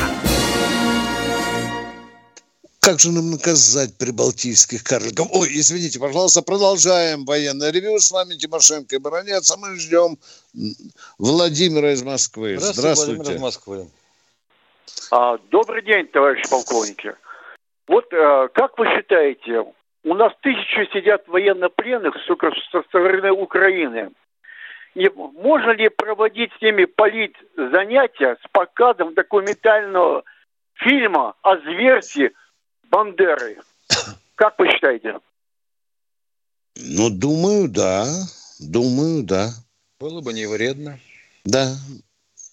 Как 2.85 2.99
же 2.99 3.11
нам 3.11 3.31
наказать 3.31 3.97
прибалтийских 3.97 4.83
карликов? 4.83 5.25
Ой, 5.33 5.47
извините, 5.53 5.99
пожалуйста, 5.99 6.43
продолжаем 6.43 7.25
военное 7.25 7.71
ревю. 7.71 7.97
С 7.97 8.11
вами 8.11 8.35
Тимошенко 8.35 8.95
и 8.95 8.99
Баранец, 8.99 9.49
а 9.49 9.57
мы 9.57 9.75
ждем 9.79 10.19
Владимира 11.17 11.93
из 11.93 12.03
Москвы. 12.03 12.57
Здравствуйте. 12.57 12.81
Здравствуйте. 12.81 13.15
Владимир 13.15 13.37
из 13.37 13.41
Москвы. 13.41 13.87
А, 15.09 15.39
добрый 15.49 15.81
день, 15.81 16.05
товарищ 16.09 16.47
полковники. 16.47 17.15
Вот 17.87 18.05
а, 18.13 18.49
как 18.49 18.77
вы 18.77 18.85
считаете, 18.95 19.65
у 20.03 20.13
нас 20.13 20.33
тысячи 20.43 20.87
сидят 20.93 21.27
военнопленных 21.27 22.13
со 22.27 22.83
стороны 22.83 23.31
Украины. 23.31 24.11
Не, 24.93 25.09
можно 25.09 25.71
ли 25.71 25.89
проводить 25.89 26.51
с 26.59 26.61
ними 26.61 26.85
полит 26.85 27.35
занятия 27.57 28.37
с 28.45 28.51
показом 28.51 29.15
документального 29.15 30.23
фильма 30.75 31.33
о 31.41 31.57
зверстве 31.57 32.31
Бандеры? 32.89 33.57
Как 34.35 34.57
вы 34.59 34.69
считаете? 34.69 35.19
Ну, 36.75 37.09
думаю, 37.09 37.69
да. 37.69 38.07
Думаю, 38.59 39.23
да. 39.23 39.51
Было 39.99 40.21
бы 40.21 40.33
не 40.33 40.45
вредно. 40.45 40.99
Да. 41.43 41.75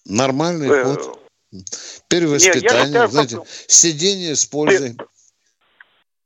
Нормальный 0.04 0.68
э, 0.68 0.84
ход. 0.84 1.18
Перевоспитание, 2.08 2.62
Нет, 2.62 2.86
считаю, 2.86 3.08
знаете, 3.08 3.36
как... 3.36 3.46
сидение 3.66 4.34
с 4.36 4.46
пользой. 4.46 4.96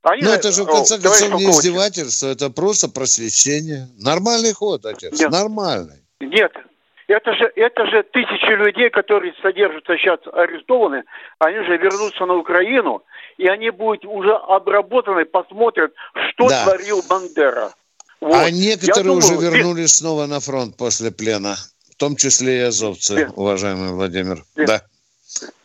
Они, 0.02 0.22
ну, 0.22 0.30
это 0.30 0.52
же, 0.52 0.62
в 0.62 0.66
конце 0.66 1.00
концов, 1.00 1.34
не 1.34 1.50
издевательство, 1.50 2.28
это 2.28 2.48
просто 2.48 2.88
просвещение. 2.88 3.88
Нормальный 3.96 4.52
ход, 4.52 4.86
отец, 4.86 5.18
Нет. 5.18 5.30
нормальный. 5.30 6.04
Нет, 6.20 6.52
это 7.08 7.32
же, 7.34 7.52
это 7.54 7.86
же 7.86 8.02
тысячи 8.02 8.52
людей, 8.52 8.90
которые 8.90 9.34
содержатся 9.42 9.96
сейчас 9.96 10.20
арестованы, 10.32 11.04
они 11.38 11.58
же 11.64 11.76
вернутся 11.76 12.26
на 12.26 12.34
Украину, 12.34 13.02
и 13.38 13.46
они 13.46 13.70
будут 13.70 14.04
уже 14.04 14.34
обработаны, 14.34 15.24
посмотрят, 15.24 15.92
что 16.30 16.48
да. 16.48 16.64
творил 16.64 17.02
Бандера. 17.08 17.70
Вот. 18.20 18.34
А 18.34 18.50
некоторые 18.50 19.04
думаю, 19.04 19.18
уже 19.18 19.34
вернулись 19.34 19.96
снова 19.98 20.26
на 20.26 20.40
фронт 20.40 20.76
после 20.76 21.10
плена, 21.12 21.54
в 21.90 21.96
том 21.96 22.16
числе 22.16 22.58
и 22.58 22.62
азовцы, 22.62 23.26
без... 23.26 23.32
уважаемый 23.36 23.92
Владимир. 23.92 24.38
Без... 24.56 24.68
Да. 24.68 24.80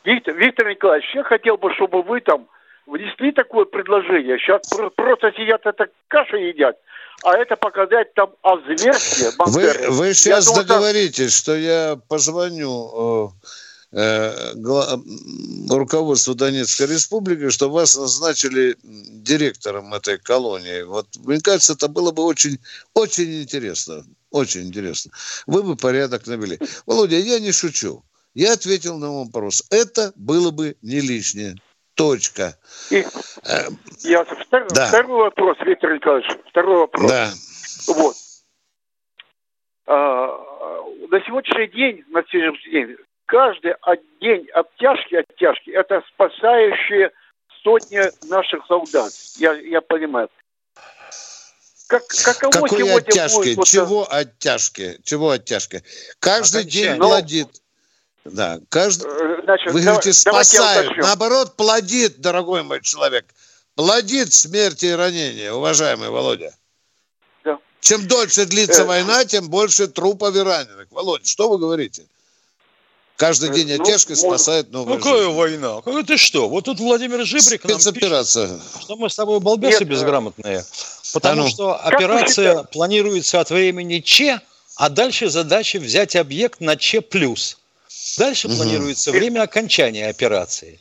Виктор, 0.04 0.36
Виктор 0.36 0.68
Николаевич, 0.68 1.10
я 1.16 1.24
хотел 1.24 1.58
бы, 1.58 1.74
чтобы 1.74 2.04
вы 2.04 2.20
там 2.22 2.48
внесли 2.86 3.32
такое 3.32 3.66
предложение. 3.66 4.38
Сейчас 4.38 4.68
просто 4.96 5.32
сидят, 5.32 5.66
это 5.66 5.88
каша 6.08 6.38
едят. 6.38 6.78
А 7.24 7.38
это 7.38 7.56
показать 7.56 8.14
там 8.14 8.34
о 8.42 8.58
зверстве 8.62 9.32
Вы, 9.38 9.74
вы 9.90 10.14
сейчас 10.14 10.46
думаю, 10.46 10.66
договоритесь, 10.66 11.34
что 11.34 11.56
я 11.56 12.00
позвоню 12.08 13.34
э, 13.94 13.98
э, 13.98 14.54
руководству 15.70 16.34
Донецкой 16.34 16.88
Республики, 16.88 17.50
что 17.50 17.70
вас 17.70 17.96
назначили 17.96 18.76
директором 18.84 19.94
этой 19.94 20.18
колонии. 20.18 20.82
Вот, 20.84 21.08
мне 21.18 21.40
кажется, 21.40 21.74
это 21.74 21.88
было 21.88 22.12
бы 22.12 22.24
очень, 22.24 22.60
очень 22.94 23.42
интересно. 23.42 24.04
Очень 24.32 24.68
интересно. 24.68 25.12
Вы 25.46 25.62
бы 25.62 25.76
порядок 25.76 26.26
навели. 26.26 26.58
Володя, 26.86 27.18
я 27.18 27.40
не 27.40 27.52
шучу. 27.52 28.04
Я 28.34 28.54
ответил 28.54 28.98
на 28.98 29.12
вопрос. 29.12 29.64
Это 29.70 30.14
было 30.16 30.52
бы 30.52 30.78
не 30.82 31.02
лишнее. 31.02 31.58
Точка. 31.96 32.58
И, 32.90 33.06
э, 33.46 33.68
я, 34.00 34.24
втор, 34.24 34.68
да. 34.70 34.88
Второй 34.88 35.24
вопрос, 35.24 35.58
Виктор 35.66 35.94
Николаевич. 35.94 36.30
Второй 36.50 36.78
вопрос. 36.78 37.10
Да. 37.10 37.30
Вот. 37.88 38.16
А, 39.88 40.28
на 41.10 41.20
сегодняшний 41.26 41.68
день, 41.68 42.04
на 42.10 42.24
сегодняшний 42.24 42.72
день, 42.72 42.98
каждый 43.26 43.74
день 44.22 44.48
обтяжки, 44.54 45.16
оттяжки, 45.16 45.70
это 45.72 46.02
спасающие 46.14 47.12
сотни 47.64 48.02
наших 48.28 48.66
солдат. 48.68 49.12
Я, 49.38 49.54
я 49.54 49.82
понимаю. 49.82 50.30
Как, 51.88 52.08
каково 52.08 52.68
Какой 52.68 52.98
оттяжки? 52.98 53.56
Будет, 53.56 53.68
Чего 53.68 53.86
вот, 53.86 54.08
оттяжки? 54.10 54.98
Чего 55.04 55.32
оттяжки? 55.32 55.84
Каждый 56.20 56.64
день 56.64 56.96
ну, 56.96 57.12
да, 58.26 58.60
каждый, 58.70 59.08
э, 59.10 59.42
Значит, 59.44 59.74
вы 59.74 59.82
говорите, 59.82 60.14
спасает. 60.14 60.96
Наоборот, 60.98 61.56
плодит, 61.56 62.22
дорогой 62.22 62.64
мой 62.64 62.82
человек. 62.82 63.26
Плодит 63.76 64.34
смерти 64.34 64.88
и 64.88 64.92
ранения, 64.92 65.52
уважаемый 65.52 66.10
Володя. 66.10 66.54
Да. 67.44 67.58
Чем 67.80 68.08
дольше 68.08 68.46
длится 68.46 68.84
э, 68.84 68.86
война, 68.86 69.26
тем 69.26 69.50
больше 69.50 69.88
трупов 69.88 70.36
и 70.36 70.40
раненых. 70.40 70.88
Володя, 70.92 71.26
что 71.26 71.50
вы 71.50 71.58
говорите? 71.58 72.06
Каждый 73.22 73.50
э, 73.50 73.54
день 73.54 73.78
ну, 73.78 74.16
спасает 74.16 74.72
новую 74.72 74.98
Какая 74.98 75.26
жизнь. 75.26 75.34
война? 75.34 75.82
Как 75.82 75.96
это 75.96 76.18
что? 76.18 76.48
Вот 76.48 76.66
тут 76.66 76.80
Владимир 76.80 77.26
Жибрик 77.26 77.62
Спецоперация. 77.62 78.48
нам 78.48 78.60
пишет, 78.60 78.82
что 78.82 78.96
мы 78.98 79.10
с 79.10 79.16
тобой 79.16 79.40
балбесы 79.40 79.80
Нет, 79.80 79.90
безграмотные. 79.90 80.64
Потому 81.14 81.42
а 81.42 81.46
ну. 81.46 81.50
что 81.50 81.76
операция 81.76 82.64
планируется 82.64 83.40
от 83.40 83.50
времени 83.50 84.00
Ч, 84.00 84.40
а 84.76 84.90
дальше 84.90 85.30
задача 85.30 85.80
взять 85.80 86.16
объект 86.16 86.62
на 86.62 86.76
Ч+. 86.78 87.02
Дальше 88.18 88.48
угу. 88.48 88.58
планируется 88.58 89.12
время 89.12 89.42
окончания 89.42 90.08
операции. 90.08 90.80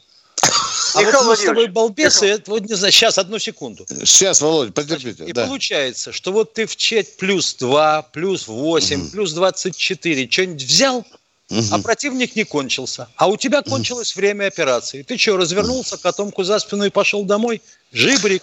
А 0.94 1.02
Михаил 1.02 1.24
вот 1.24 1.28
мы 1.28 1.36
с 1.36 1.44
тобой 1.44 1.68
балбесы, 1.68 2.26
это 2.26 2.50
вот 2.50 2.62
не 2.62 2.74
знаю, 2.74 2.92
сейчас, 2.92 3.18
одну 3.18 3.38
секунду. 3.38 3.86
Сейчас, 4.04 4.40
Володя, 4.40 4.72
потерпите. 4.72 5.12
Значит, 5.12 5.28
и 5.28 5.32
да. 5.32 5.46
получается, 5.46 6.12
что 6.12 6.32
вот 6.32 6.54
ты 6.54 6.66
в 6.66 6.76
чет 6.76 7.16
плюс 7.16 7.54
2, 7.54 8.02
плюс 8.12 8.48
8, 8.48 9.00
угу. 9.00 9.10
плюс 9.10 9.32
24, 9.32 10.30
что-нибудь 10.30 10.62
взял, 10.62 10.98
угу. 10.98 11.62
а 11.70 11.78
противник 11.78 12.34
не 12.34 12.44
кончился. 12.44 13.08
А 13.16 13.28
у 13.28 13.36
тебя 13.36 13.62
кончилось 13.62 14.12
угу. 14.12 14.20
время 14.20 14.46
операции. 14.46 15.02
Ты 15.02 15.16
что, 15.16 15.36
развернулся, 15.36 15.96
котомку 15.96 16.42
за 16.42 16.58
спину 16.58 16.84
и 16.84 16.90
пошел 16.90 17.24
домой? 17.24 17.62
Жибрик. 17.92 18.42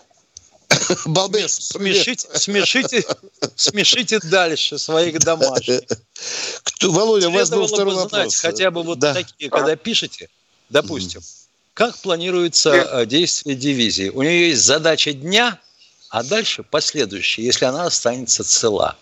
Балбес. 1.05 1.53
Смешите, 1.53 2.27
смешите, 2.33 3.05
смешите 3.55 4.19
дальше 4.19 4.77
своих 4.77 5.19
домашних. 5.19 5.81
Кто, 6.63 6.91
Володя, 6.91 7.29
у 7.29 7.31
вас 7.31 7.49
был 7.49 7.67
второй 7.67 7.95
бы 7.95 8.01
вопрос. 8.01 8.41
хотя 8.41 8.71
бы 8.71 8.83
вот 8.83 8.99
да. 8.99 9.13
такие, 9.13 9.49
когда 9.49 9.75
пишете, 9.75 10.29
допустим, 10.69 11.21
как 11.73 11.95
планируется 11.97 12.71
э, 12.71 13.05
действие 13.05 13.55
дивизии. 13.55 14.09
У 14.09 14.23
нее 14.23 14.49
есть 14.49 14.63
задача 14.63 15.13
дня, 15.13 15.59
а 16.09 16.23
дальше 16.23 16.63
последующие, 16.63 17.45
если 17.45 17.65
она 17.65 17.83
останется 17.83 18.43
цела. 18.43 18.95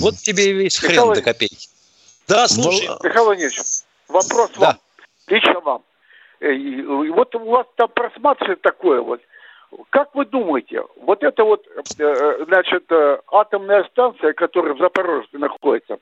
Вот 0.00 0.16
тебе 0.16 0.50
и 0.50 0.52
весь 0.52 0.78
хрен 0.78 0.92
Михаил... 0.92 1.14
до 1.14 1.22
копейки. 1.22 1.68
Да, 2.26 2.48
слушай. 2.48 2.88
Михаил 3.02 3.24
Владимирович, 3.26 3.60
вопрос 4.08 4.50
да. 4.54 4.60
вам, 4.60 4.80
лично 5.26 5.60
вам. 5.60 5.82
Э, 6.40 6.52
вот 7.12 7.34
у 7.34 7.50
вас 7.50 7.66
там 7.76 7.88
просматривается 7.88 8.62
такое 8.62 9.00
вот, 9.00 9.20
как 9.90 10.14
вы 10.14 10.26
думаете, 10.26 10.82
вот 10.96 11.22
эта 11.22 11.44
вот, 11.44 11.66
э, 11.98 12.44
значит, 12.46 12.84
э, 12.90 13.18
атомная 13.30 13.84
станция, 13.84 14.32
которая 14.32 14.74
в 14.74 14.78
Запорожье 14.78 15.38
находится, 15.38 15.98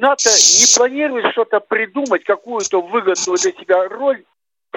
НАТО 0.00 0.30
не 0.30 0.76
планирует 0.76 1.32
что-то 1.32 1.60
придумать, 1.60 2.24
какую-то 2.24 2.80
выгодную 2.80 3.38
для 3.38 3.52
себя 3.52 3.88
роль, 3.88 4.24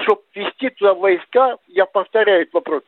чтобы 0.03 0.21
вести 0.33 0.69
туда 0.69 0.93
войска, 0.93 1.57
я 1.67 1.85
повторяю 1.85 2.43
этот 2.43 2.53
вопрос, 2.53 2.83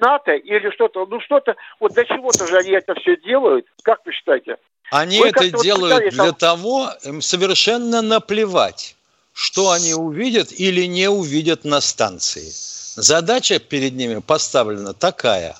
НАТО 0.00 0.32
или 0.32 0.70
что-то, 0.70 1.06
ну 1.06 1.20
что-то, 1.20 1.56
вот 1.78 1.92
для 1.92 2.04
чего-то 2.04 2.46
же 2.46 2.56
они 2.56 2.70
это 2.70 2.94
все 2.94 3.16
делают, 3.16 3.66
как 3.82 4.00
вы 4.04 4.12
считаете? 4.12 4.56
Они 4.90 5.20
Вы 5.20 5.28
это 5.28 5.62
делают 5.62 6.02
вот 6.02 6.12
для 6.12 6.24
там... 6.24 6.34
того, 6.34 6.90
им 7.04 7.22
совершенно 7.22 8.02
наплевать, 8.02 8.96
что 9.32 9.70
они 9.70 9.94
увидят 9.94 10.50
или 10.50 10.84
не 10.86 11.08
увидят 11.08 11.64
на 11.64 11.80
станции. 11.80 12.50
Задача 12.96 13.60
перед 13.60 13.92
ними 13.92 14.20
поставлена 14.20 14.92
такая, 14.92 15.56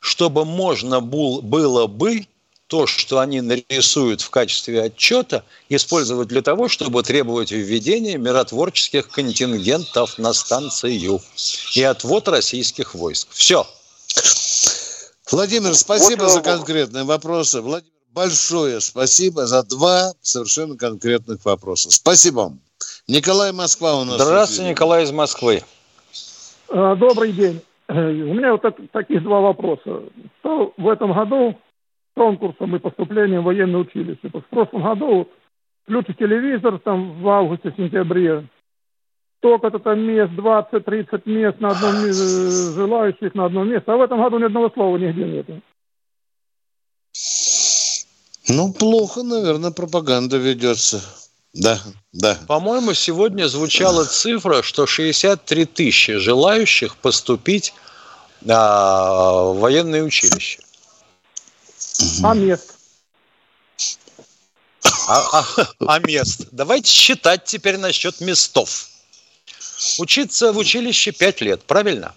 чтобы 0.00 0.46
можно 0.46 1.00
было 1.00 1.86
бы 1.86 2.26
то, 2.72 2.86
что 2.86 3.18
они 3.18 3.42
нарисуют 3.42 4.22
в 4.22 4.30
качестве 4.30 4.84
отчета, 4.84 5.44
использовать 5.68 6.28
для 6.28 6.40
того, 6.40 6.68
чтобы 6.68 7.02
требовать 7.02 7.52
введения 7.52 8.16
миротворческих 8.16 9.10
контингентов 9.10 10.16
на 10.16 10.32
станцию 10.32 11.20
и 11.74 11.82
отвод 11.82 12.28
российских 12.28 12.94
войск. 12.94 13.28
Все. 13.30 13.66
Владимир, 15.30 15.74
спасибо 15.74 16.22
вот, 16.22 16.32
за 16.32 16.40
конкретные 16.40 17.04
вопросы. 17.04 17.60
Владимир, 17.60 17.92
большое 18.14 18.80
спасибо 18.80 19.44
за 19.46 19.64
два 19.64 20.14
совершенно 20.22 20.74
конкретных 20.74 21.44
вопроса. 21.44 21.90
Спасибо 21.90 22.36
вам. 22.36 22.60
Николай 23.06 23.52
Москва 23.52 24.00
у 24.00 24.04
нас. 24.04 24.18
Здравствуйте, 24.18 24.70
Николай 24.70 25.04
из 25.04 25.12
Москвы. 25.12 25.62
Э, 26.70 26.96
добрый 26.98 27.32
день. 27.32 27.60
У 27.90 27.92
меня 27.92 28.52
вот 28.52 28.62
таких 28.92 29.22
два 29.24 29.40
вопроса. 29.40 30.04
Что 30.40 30.72
в 30.78 30.88
этом 30.88 31.12
году 31.12 31.54
конкурсом 32.14 32.76
и 32.76 32.78
поступлением 32.78 33.42
в 33.42 33.44
военное 33.44 33.80
училище? 33.80 34.28
В 34.28 34.42
прошлом 34.50 34.82
году 34.82 35.28
включишь 35.84 36.16
телевизор 36.16 36.78
там 36.78 37.22
в 37.22 37.28
августе-сентябре, 37.28 38.46
только-то 39.40 39.78
там 39.80 40.00
мест, 40.00 40.32
20-30 40.32 41.22
мест 41.26 41.60
на 41.60 41.70
одном 41.70 41.94
э, 42.04 42.12
желающих 42.74 43.34
на 43.34 43.46
одном 43.46 43.68
месте, 43.68 43.90
а 43.90 43.96
в 43.96 44.02
этом 44.02 44.22
году 44.22 44.38
ни 44.38 44.44
одного 44.44 44.70
слова 44.70 44.96
нигде 44.96 45.24
нет. 45.24 45.46
Ну, 48.48 48.72
плохо, 48.72 49.22
наверное, 49.22 49.70
пропаганда 49.70 50.36
ведется. 50.36 51.02
Да, 51.54 51.78
да. 52.12 52.38
По-моему, 52.48 52.94
сегодня 52.94 53.46
звучала 53.46 54.04
цифра, 54.04 54.62
что 54.62 54.86
63 54.86 55.66
тысячи 55.66 56.16
желающих 56.16 56.96
поступить 56.96 57.74
а, 58.48 59.52
военное 59.52 60.02
училище. 60.02 60.60
А 62.22 62.34
мест? 62.34 62.74
А, 65.08 65.40
а, 65.40 65.46
а 65.86 65.98
мест? 66.00 66.46
Давайте 66.52 66.90
считать 66.90 67.44
теперь 67.44 67.76
насчет 67.78 68.20
местов. 68.20 68.88
Учиться 69.98 70.52
в 70.52 70.58
училище 70.58 71.12
5 71.12 71.40
лет, 71.40 71.62
правильно? 71.64 72.14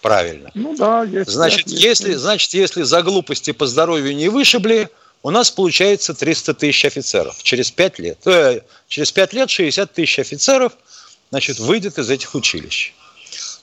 Правильно. 0.00 0.50
Ну 0.54 0.76
да, 0.76 1.04
есть. 1.04 1.30
Значит, 1.30 1.64
5 1.64 1.74
если, 1.74 2.14
значит, 2.14 2.54
если 2.54 2.82
за 2.82 3.02
глупости 3.02 3.52
по 3.52 3.66
здоровью 3.66 4.14
не 4.14 4.28
вышибли, 4.28 4.90
у 5.22 5.30
нас 5.30 5.50
получается 5.50 6.14
300 6.14 6.54
тысяч 6.54 6.84
офицеров 6.84 7.42
через 7.42 7.70
5 7.70 7.98
лет. 7.98 8.18
Э, 8.26 8.60
через 8.88 9.10
5 9.10 9.32
лет 9.32 9.50
60 9.50 9.92
тысяч 9.92 10.18
офицеров 10.18 10.74
значит, 11.30 11.58
выйдет 11.58 11.98
из 11.98 12.10
этих 12.10 12.34
училищ. 12.34 12.92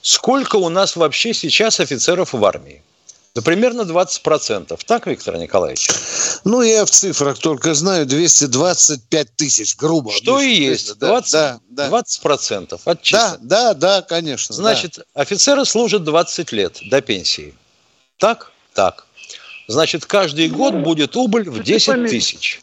Сколько 0.02 0.56
у 0.56 0.68
нас 0.68 0.96
вообще 0.96 1.32
сейчас 1.32 1.78
офицеров 1.78 2.32
в 2.32 2.44
армии? 2.44 2.82
Да 3.34 3.40
примерно 3.40 3.82
20%. 3.82 4.78
Так, 4.84 5.06
Виктор 5.06 5.38
Николаевич? 5.38 5.88
Ну, 6.44 6.60
я 6.60 6.84
в 6.84 6.90
цифрах 6.90 7.38
только 7.38 7.72
знаю 7.72 8.04
225 8.04 9.36
тысяч, 9.36 9.74
грубо. 9.76 10.12
Что 10.12 10.38
и 10.38 10.52
есть. 10.52 10.98
20, 10.98 11.32
да, 11.32 11.60
да, 11.70 11.88
20% 11.88 12.80
от 12.84 13.02
числа. 13.02 13.38
Да, 13.40 13.72
да, 13.72 13.74
да, 13.74 14.02
конечно. 14.02 14.54
Значит, 14.54 14.98
да. 14.98 15.22
офицеры 15.22 15.64
служат 15.64 16.04
20 16.04 16.52
лет 16.52 16.78
до 16.90 17.00
пенсии. 17.00 17.54
Так? 18.18 18.52
Так. 18.74 19.06
Значит, 19.66 20.04
каждый 20.04 20.48
год 20.48 20.74
будет 20.74 21.16
убыль 21.16 21.48
в 21.48 21.62
10 21.62 22.10
тысяч. 22.10 22.62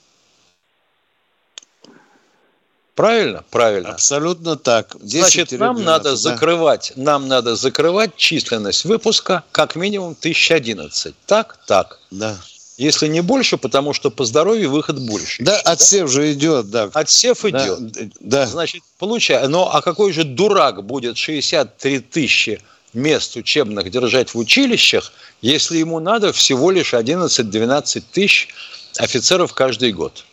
Правильно? 3.00 3.46
Правильно. 3.50 3.92
Абсолютно 3.92 4.58
так. 4.58 4.94
Значит, 5.02 5.54
нам 5.54 5.82
надо 5.86 6.10
да. 6.10 6.16
закрывать, 6.18 6.92
нам 6.98 7.30
надо 7.30 7.56
закрывать 7.56 8.18
численность 8.18 8.84
выпуска 8.84 9.46
как 9.54 9.78
минимум 9.78 10.18
1011. 10.20 11.16
Так? 11.26 11.60
Так. 11.66 12.00
Да. 12.12 12.36
Если 12.76 13.08
не 13.08 13.22
больше, 13.22 13.56
потому 13.56 13.94
что 13.94 14.12
по 14.12 14.26
здоровью 14.26 14.72
выход 14.72 15.00
больше. 15.00 15.42
Да, 15.42 15.62
отсев 15.62 16.08
да? 16.08 16.14
же 16.14 16.34
идет, 16.34 16.72
да. 16.72 16.90
Отсев 16.92 17.46
идет. 17.46 17.80
Да. 18.20 18.46
Значит, 18.48 18.84
получай. 18.98 19.48
Но 19.48 19.74
а 19.74 19.82
какой 19.82 20.12
же 20.12 20.26
дурак 20.26 20.84
будет 20.84 21.16
63 21.16 22.00
тысячи 22.02 22.60
мест 22.92 23.38
учебных 23.38 23.90
держать 23.92 24.34
в 24.34 24.38
училищах, 24.38 25.14
если 25.42 25.78
ему 25.78 26.02
надо 26.02 26.34
всего 26.34 26.70
лишь 26.70 26.94
11-12 26.94 28.04
тысяч 28.12 28.50
офицеров 28.98 29.54
каждый 29.54 29.94
год? 29.94 30.26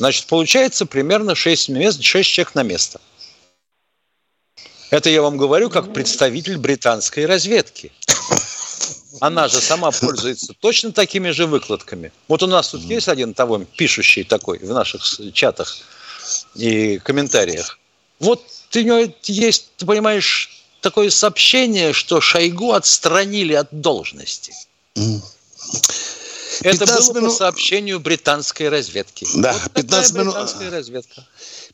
Значит, 0.00 0.28
получается 0.28 0.86
примерно 0.86 1.34
6, 1.34 1.68
мест, 1.68 2.02
6 2.02 2.30
человек 2.30 2.54
на 2.54 2.62
место. 2.62 3.02
Это 4.88 5.10
я 5.10 5.20
вам 5.20 5.36
говорю 5.36 5.68
как 5.68 5.92
представитель 5.92 6.56
британской 6.56 7.26
разведки. 7.26 7.92
Она 9.20 9.46
же 9.48 9.60
сама 9.60 9.90
пользуется 9.90 10.54
точно 10.58 10.92
такими 10.92 11.28
же 11.32 11.46
выкладками. 11.46 12.12
Вот 12.28 12.42
у 12.42 12.46
нас 12.46 12.70
тут 12.70 12.80
есть 12.80 13.08
один 13.08 13.34
того 13.34 13.58
пишущий 13.76 14.24
такой 14.24 14.58
в 14.60 14.72
наших 14.72 15.02
чатах 15.34 15.76
и 16.54 16.96
комментариях. 17.00 17.78
Вот 18.20 18.42
у 18.74 18.78
него 18.78 19.12
есть, 19.24 19.66
ты 19.76 19.84
понимаешь, 19.84 20.64
такое 20.80 21.10
сообщение, 21.10 21.92
что 21.92 22.22
Шойгу 22.22 22.72
отстранили 22.72 23.52
от 23.52 23.68
должности. 23.70 24.54
Это 26.62 26.86
было 26.86 27.14
минут... 27.14 27.30
по 27.30 27.30
сообщению 27.30 28.00
британской 28.00 28.68
разведки. 28.68 29.26
Да, 29.36 29.52
вот 29.52 29.72
15 29.72 30.14
минут. 30.16 30.34
разведка. 30.70 31.26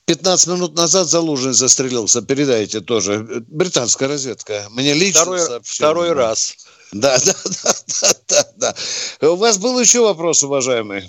15 0.07 0.49
минут 0.49 0.77
назад 0.77 1.09
Залужин 1.09 1.53
застрелился. 1.53 2.23
Передайте 2.23 2.81
тоже. 2.81 3.43
Британская 3.49 4.07
разведка. 4.09 4.67
Мне 4.71 4.95
лично 4.95 5.23
Второй, 5.23 5.41
сообщили. 5.41 5.77
второй 5.77 6.13
раз. 6.13 6.57
Да, 6.93 7.19
да, 7.25 7.33
да, 7.65 7.73
да, 8.01 8.45
да, 8.59 8.75
да. 9.21 9.31
У 9.33 9.37
вас 9.37 9.59
был 9.59 9.79
еще 9.81 10.01
вопрос, 10.03 10.43
уважаемый? 10.45 11.05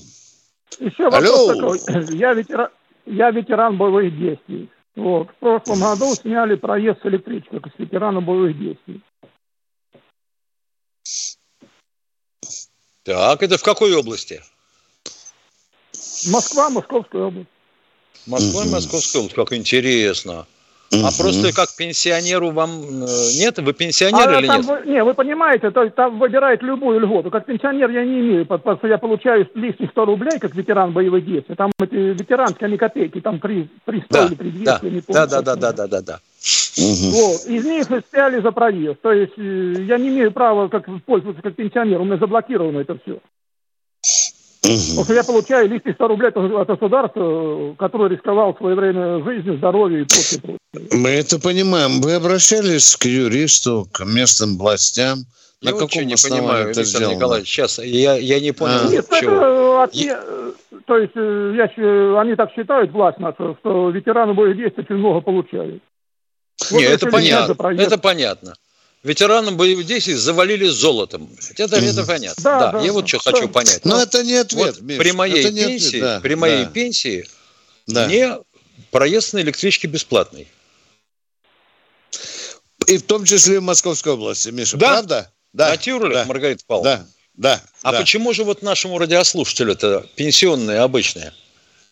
Еще 0.79 1.03
вопрос 1.03 1.23
Алло. 1.23 1.53
такой. 1.77 2.17
Я 2.17 2.33
ветеран, 2.33 2.69
я 3.05 3.31
ветеран 3.31 3.77
боевых 3.77 4.17
действий. 4.17 4.69
Вот. 4.95 5.29
В 5.29 5.35
прошлом 5.39 5.79
году 5.79 6.15
сняли 6.15 6.55
проезд 6.55 6.99
с 7.03 7.05
электричкой 7.05 7.59
с 7.59 7.79
ветерана 7.79 8.21
боевых 8.21 8.57
действий. 8.59 9.03
Так, 13.07 13.41
это 13.41 13.57
в 13.57 13.63
какой 13.63 13.95
области? 13.95 14.41
Москва, 16.29 16.69
Московская 16.69 17.23
область. 17.23 17.47
Москва, 18.25 18.65
Московская 18.65 19.19
область, 19.19 19.35
как 19.35 19.53
интересно. 19.53 20.45
А 20.91 21.09
просто 21.17 21.53
как 21.53 21.73
пенсионеру 21.77 22.51
вам 22.51 22.69
э, 23.03 23.07
нет? 23.39 23.59
Вы 23.59 23.71
пенсионер 23.71 24.27
а 24.27 24.39
или 24.39 24.47
там, 24.47 24.57
нет? 24.57 24.65
Вы, 24.65 24.91
не, 24.91 25.03
вы 25.05 25.13
понимаете, 25.13 25.71
то 25.71 25.89
там 25.89 26.19
выбирает 26.19 26.61
любую 26.61 26.99
льготу. 26.99 27.31
Как 27.31 27.45
пенсионер 27.45 27.89
я 27.91 28.03
не 28.03 28.19
имею, 28.19 28.45
потому 28.45 28.77
что 28.77 28.87
я 28.87 28.97
получаю 28.97 29.49
лишних 29.55 29.91
100 29.91 30.05
рублей, 30.05 30.37
как 30.39 30.53
ветеран 30.53 30.91
боевых 30.91 31.25
действий. 31.25 31.55
Там 31.55 31.71
эти 31.79 31.93
ветеранские, 31.93 32.67
они 32.67 32.77
копейки, 32.77 33.21
там 33.21 33.39
при, 33.39 33.69
при 33.85 34.01
100 34.01 34.07
да, 34.09 34.25
или 34.25 34.35
при 34.35 34.49
200, 34.49 34.65
да, 34.65 34.79
не 34.83 35.01
помню. 35.01 35.03
Да, 35.07 35.27
да, 35.27 35.41
да, 35.41 35.55
да, 35.55 35.71
да, 35.71 35.87
да, 35.87 36.01
да. 36.01 36.19
Вот. 36.77 37.45
Из 37.45 37.65
них 37.65 37.85
сняли 38.09 38.41
за 38.41 38.51
проезд. 38.51 39.01
То 39.01 39.11
есть 39.11 39.33
э, 39.37 39.85
я 39.87 39.97
не 39.97 40.09
имею 40.09 40.31
права 40.31 40.67
как 40.67 40.85
пользоваться 41.05 41.41
как 41.41 41.55
пенсионер, 41.55 42.01
у 42.01 42.05
меня 42.05 42.17
заблокировано 42.17 42.79
это 42.79 42.97
все. 43.03 43.19
Потому 44.61 45.03
что 45.03 45.13
я 45.13 45.23
получаю 45.23 45.69
лишних 45.69 45.95
100 45.95 46.07
рублей 46.07 46.29
от 46.29 46.67
государства, 46.67 47.75
которое 47.77 48.09
рисковал 48.09 48.53
в 48.53 48.57
свое 48.57 48.75
время 48.75 49.23
жизнью, 49.23 49.57
здоровьем 49.57 50.01
и 50.01 50.05
прочее, 50.05 50.41
прочее. 50.41 50.59
Мы 50.91 51.09
это 51.09 51.39
понимаем. 51.39 52.01
Вы 52.01 52.13
обращались 52.13 52.95
к 52.95 53.05
юристу, 53.05 53.87
к 53.91 54.03
местным 54.05 54.57
властям? 54.57 55.19
Я 55.61 55.71
На 55.71 55.77
каком 55.79 56.03
не 56.03 56.15
понимаю, 56.15 56.69
это 56.69 56.81
Виктор 56.81 56.85
сделано? 56.85 57.15
Николаевич, 57.15 57.49
сейчас 57.49 57.79
я, 57.79 58.15
я 58.15 58.39
не 58.39 58.51
понял. 58.51 58.79
А. 58.83 58.89
Нет, 58.89 59.07
чего. 59.19 59.31
это 59.31 59.83
от, 59.83 59.93
я... 59.95 60.23
то 60.85 60.97
есть 60.97 61.13
э, 61.15 61.53
я, 61.55 62.21
они 62.21 62.35
так 62.35 62.51
считают, 62.51 62.91
власть 62.91 63.17
наша, 63.17 63.55
что 63.59 63.89
ветераны 63.89 64.33
боевых 64.33 64.57
действий 64.57 64.83
очень 64.83 64.97
много 64.97 65.21
получают. 65.21 65.81
Вот 66.69 66.79
Нет, 66.79 66.91
это 66.91 67.07
понятно. 67.07 67.71
Это 67.79 67.97
понятно. 67.97 68.55
Ветеранам 69.03 69.57
боевых 69.57 69.85
действий 69.85 70.15
завалили 70.15 70.67
золотом. 70.67 71.29
Это, 71.55 71.77
это 71.77 72.03
понятно. 72.03 72.43
Да, 72.43 72.59
да, 72.59 72.71
да 72.73 72.81
я 72.81 72.91
вот 72.91 73.07
что 73.07 73.19
да. 73.23 73.31
хочу 73.31 73.47
понять. 73.47 73.85
Но, 73.85 73.95
Но 73.95 74.01
это 74.01 74.23
не 74.23 74.35
ответ, 74.35 74.75
вот 74.75 74.81
Миш, 74.81 74.97
При 74.97 75.11
моей 75.11 75.45
это 75.45 75.55
пенсии, 75.55 75.99
да, 76.01 76.19
при 76.19 76.33
моей 76.33 76.65
да. 76.65 76.71
пенсии 76.71 77.29
да. 77.85 78.05
мне 78.07 78.37
проезд 78.91 79.33
на 79.33 79.41
электричке 79.41 79.87
бесплатный. 79.87 80.47
И 82.87 82.97
в 82.97 83.03
том 83.03 83.23
числе 83.23 83.59
в 83.59 83.63
Московской 83.63 84.13
области, 84.13 84.49
Миша, 84.49 84.77
да? 84.77 84.87
правда? 84.87 85.31
Да. 85.53 85.69
На 85.69 85.77
Тюрлях, 85.77 86.13
да. 86.13 86.25
Маргарита 86.25 86.63
Павловна. 86.65 87.07
Да, 87.33 87.55
да. 87.55 87.61
А 87.83 87.91
да. 87.91 87.99
почему 87.99 88.33
же 88.33 88.43
вот 88.43 88.61
нашему 88.61 88.97
радиослушателю 88.97 89.73
это 89.73 90.05
пенсионные 90.15 90.79
обычные? 90.79 91.33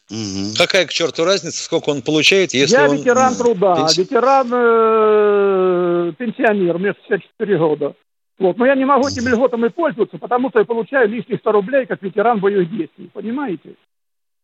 Угу. 0.09 0.53
Какая 0.57 0.85
к 0.85 0.93
черту 0.93 1.23
разница, 1.25 1.63
сколько 1.63 1.89
он 1.89 2.01
получает, 2.01 2.53
если 2.53 2.75
Я 2.75 2.89
он... 2.89 2.97
ветеран 2.97 3.35
труда, 3.35 3.75
пенс... 3.75 3.97
ветеран 3.97 4.49
э, 4.53 6.13
пенсионер, 6.17 6.77
мне 6.77 6.93
64 7.07 7.57
года. 7.57 7.95
Вот. 8.37 8.57
Но 8.57 8.65
я 8.65 8.75
не 8.75 8.85
могу 8.85 9.07
этими 9.07 9.29
льготами 9.29 9.69
пользоваться, 9.69 10.17
потому 10.17 10.49
что 10.49 10.59
я 10.59 10.65
получаю 10.65 11.09
лишних 11.09 11.39
100 11.39 11.51
рублей, 11.51 11.85
как 11.85 12.03
ветеран 12.03 12.39
боевых 12.39 12.69
действий. 12.69 13.09
Понимаете? 13.13 13.75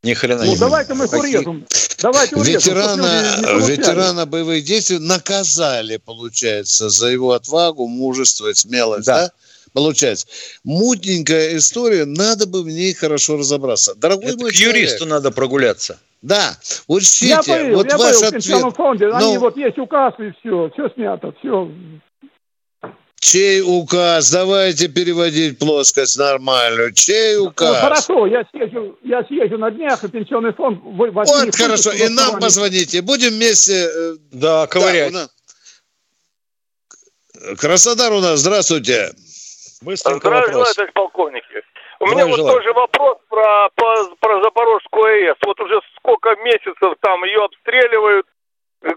Ни 0.03 0.14
хрена 0.14 0.43
ну, 0.43 0.55
давайте 0.57 0.95
мы 0.95 1.05
их 1.05 1.14
урежем. 1.14 1.66
Давайте 2.01 2.36
урежем. 2.36 2.74
Ветерана, 2.74 3.68
ветерана 3.68 4.26
боевых 4.26 4.64
действий 4.64 4.97
наказали, 4.97 5.97
получается, 5.97 6.89
за 6.89 7.09
его 7.09 7.34
отвагу, 7.34 7.88
мужество 7.88 8.47
и 8.47 8.53
смелость, 8.55 9.05
да? 9.05 9.28
да? 9.28 9.32
Получается, 9.74 10.28
мутненькая 10.63 11.57
история, 11.57 12.05
надо 12.05 12.45
бы 12.45 12.63
в 12.63 12.67
ней 12.67 12.93
хорошо 12.93 13.38
разобраться. 13.38 13.95
Дорогой 13.95 14.32
Это 14.32 14.39
мой 14.39 14.51
к 14.51 14.53
человек, 14.53 14.78
юристу 14.78 15.05
надо 15.05 15.32
прогуляться. 15.32 15.99
Да, 16.22 16.57
учтите, 16.88 17.28
я 17.28 17.41
был, 17.41 17.78
вот 17.78 17.89
я 17.89 17.97
ваш 17.97 18.19
был 18.19 18.28
ответ. 18.28 18.45
в 18.45 18.72
фонде, 18.72 19.07
Но... 19.07 19.17
они 19.17 19.38
вот 19.38 19.57
есть 19.57 19.78
указ 19.78 20.13
и 20.19 20.32
все, 20.39 20.69
все 20.74 20.89
снято, 20.89 21.34
все. 21.39 21.72
Чей 23.19 23.61
указ? 23.61 24.32
Давайте 24.32 24.88
переводить 24.88 25.59
плоскость 25.59 26.17
нормальную. 26.17 26.91
Чей 26.91 27.38
указ? 27.38 27.76
Ну, 27.76 27.82
хорошо, 27.82 28.26
я 28.26 28.43
съезжу, 28.51 28.97
я 29.03 29.24
съезжу 29.24 29.57
на 29.57 29.69
днях, 29.72 30.03
и 30.03 30.07
пенсионный 30.07 30.53
фонд... 30.53 30.80
Вы, 30.84 31.11
вот 31.11 31.55
хорошо, 31.55 31.91
и 31.91 32.09
нам 32.09 32.39
позвоните. 32.39 33.01
Будем 33.03 33.30
вместе... 33.30 33.89
Э, 33.93 34.15
да, 34.32 34.65
ковырять. 34.65 35.13
Да, 35.13 35.30
Краснодар 37.57 38.11
у 38.13 38.22
нас, 38.22 38.39
здравствуйте. 38.39 39.11
Быстренько 39.82 40.27
Здравия 40.27 40.47
вопрос. 40.47 40.75
желаю, 40.75 40.91
полковники. 40.93 41.63
У 41.99 42.07
меня 42.07 42.25
вот 42.27 42.38
тоже 42.38 42.71
вопрос 42.73 43.17
про, 43.29 43.69
про, 43.75 43.95
про 44.19 44.43
Запорожскую 44.43 45.05
АЭС. 45.05 45.38
Вот 45.45 45.59
уже 45.59 45.79
сколько 45.97 46.36
месяцев 46.38 46.95
там 46.99 47.23
ее 47.23 47.43
обстреливают, 47.43 48.27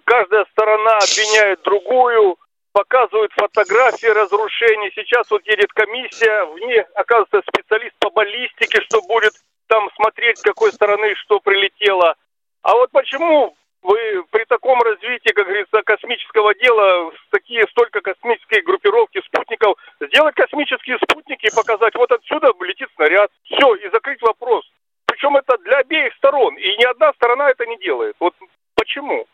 каждая 0.05 0.45
сторона 0.53 0.99
обвиняет 0.99 1.63
другую, 1.63 2.37
показывают 2.73 3.33
фотографии 3.33 4.07
разрушений. 4.07 4.91
Сейчас 4.95 5.31
вот 5.31 5.47
едет 5.47 5.73
комиссия, 5.73 6.45
в 6.45 6.59
ней 6.59 6.81
оказывается 6.95 7.43
специалист 7.49 7.95
по 7.99 8.11
баллистике, 8.11 8.81
что 8.83 9.01
будет 9.03 9.33
там 9.69 9.89
смотреть, 9.97 10.39
с 10.39 10.43
какой 10.43 10.73
стороны 10.73 11.15
что 11.17 11.41
прилетело. 11.41 12.15
А 12.63 12.75
вот 12.75 12.91
почему 12.91 13.57
вы 13.85 14.25
при 14.31 14.45
таком 14.47 14.81
развитии, 14.81 15.33
как 15.35 15.45
говорится, 15.45 15.83
космического 15.85 16.55
дела, 16.55 17.13
такие 17.31 17.65
столько 17.71 18.01
космических 18.01 18.65
группировки 18.65 19.21
спутников, 19.27 19.77
сделать 20.01 20.35
космические 20.35 20.97
спутники 21.05 21.47
и 21.47 21.55
показать, 21.55 21.95
вот 21.95 22.11
отсюда 22.11 22.53
летит 22.65 22.89
снаряд. 22.97 23.31
Все, 23.45 23.75
и 23.75 23.91
закрыть 23.93 24.23
вопрос. 24.23 24.65
Причем 25.05 25.37
это 25.37 25.59
для 25.59 25.79
обеих 25.79 26.15
сторон. 26.17 26.57
И 26.57 26.67
ни 26.79 26.85
одна 26.85 27.13
сторона 27.13 27.51
это 27.51 27.67
не 27.67 27.77
делает. 27.79 28.17
Вот 28.21 28.35
почему? 28.75 29.27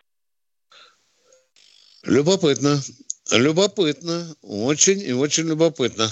Любопытно. 2.03 2.76
Любопытно. 3.32 4.34
Очень 4.42 5.01
и 5.01 5.12
очень 5.12 5.48
любопытно. 5.48 6.09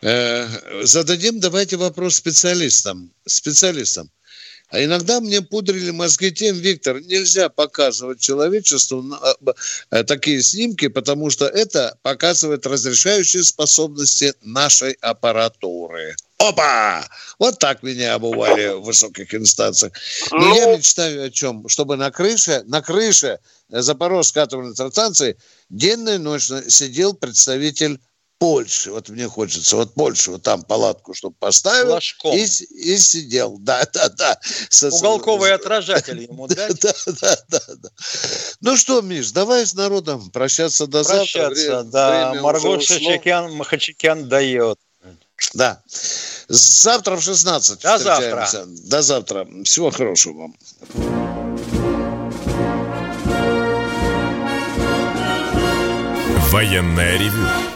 Э, 0.00 0.46
зададим 0.84 1.38
давайте 1.38 1.76
вопрос 1.76 2.16
специалистам. 2.16 3.12
Специалистам. 3.26 4.08
А 4.68 4.82
иногда 4.82 5.20
мне 5.20 5.42
пудрили 5.42 5.90
мозги 5.92 6.32
тем, 6.32 6.56
Виктор, 6.56 7.00
нельзя 7.00 7.48
показывать 7.48 8.20
человечеству 8.20 9.04
э, 9.90 10.02
такие 10.04 10.42
снимки, 10.42 10.88
потому 10.88 11.30
что 11.30 11.46
это 11.46 11.96
показывает 12.02 12.66
разрешающие 12.66 13.44
способности 13.44 14.34
нашей 14.42 14.92
аппаратуры. 15.00 16.16
Опа! 16.38 17.08
Вот 17.38 17.58
так 17.60 17.82
меня 17.82 18.14
обували 18.14 18.74
в 18.74 18.82
высоких 18.82 19.32
инстанциях. 19.34 19.92
Но 20.32 20.38
ну... 20.38 20.56
я 20.56 20.76
мечтаю 20.76 21.26
о 21.26 21.30
чем? 21.30 21.68
Чтобы 21.68 21.96
на 21.96 22.10
крыше, 22.10 22.62
на 22.66 22.82
крыше 22.82 23.38
Запорожской 23.68 24.42
атомной 24.42 24.70
электростанции 24.70 25.38
денно 25.70 26.10
и 26.10 26.18
ночно 26.18 26.68
сидел 26.68 27.14
представитель 27.14 28.00
Польши. 28.38 28.90
Вот 28.90 29.08
мне 29.08 29.28
хочется, 29.28 29.76
вот 29.76 29.94
Польшу, 29.94 30.32
вот 30.32 30.42
там 30.42 30.62
палатку, 30.62 31.14
чтобы 31.14 31.36
поставил. 31.38 31.98
И, 32.34 32.42
и 32.42 32.98
сидел. 32.98 33.56
Да, 33.58 33.86
да, 33.92 34.08
да. 34.10 34.38
Со, 34.68 34.88
Уголковый 34.88 35.54
отражатель 35.54 36.22
ему 36.22 36.46
дать? 36.48 36.78
Да, 36.80 36.92
да, 37.06 37.38
да, 37.48 37.60
да. 37.76 37.88
Ну 38.60 38.76
что, 38.76 39.00
Миш, 39.00 39.30
давай 39.30 39.66
с 39.66 39.74
народом 39.74 40.30
прощаться 40.30 40.86
до 40.86 41.02
прощаться, 41.02 41.66
завтра. 41.66 41.82
да. 41.84 42.34
Марго 42.42 42.78
Махачекян 43.48 44.28
дает. 44.28 44.78
Да. 45.54 45.82
Завтра 46.48 47.16
в 47.16 47.22
16 47.22 47.80
До 47.82 47.98
завтра. 47.98 48.48
До 48.66 49.02
завтра. 49.02 49.46
Всего 49.64 49.90
хорошего 49.90 50.38
вам. 50.42 50.56
Военная 56.50 57.18
ревю. 57.18 57.75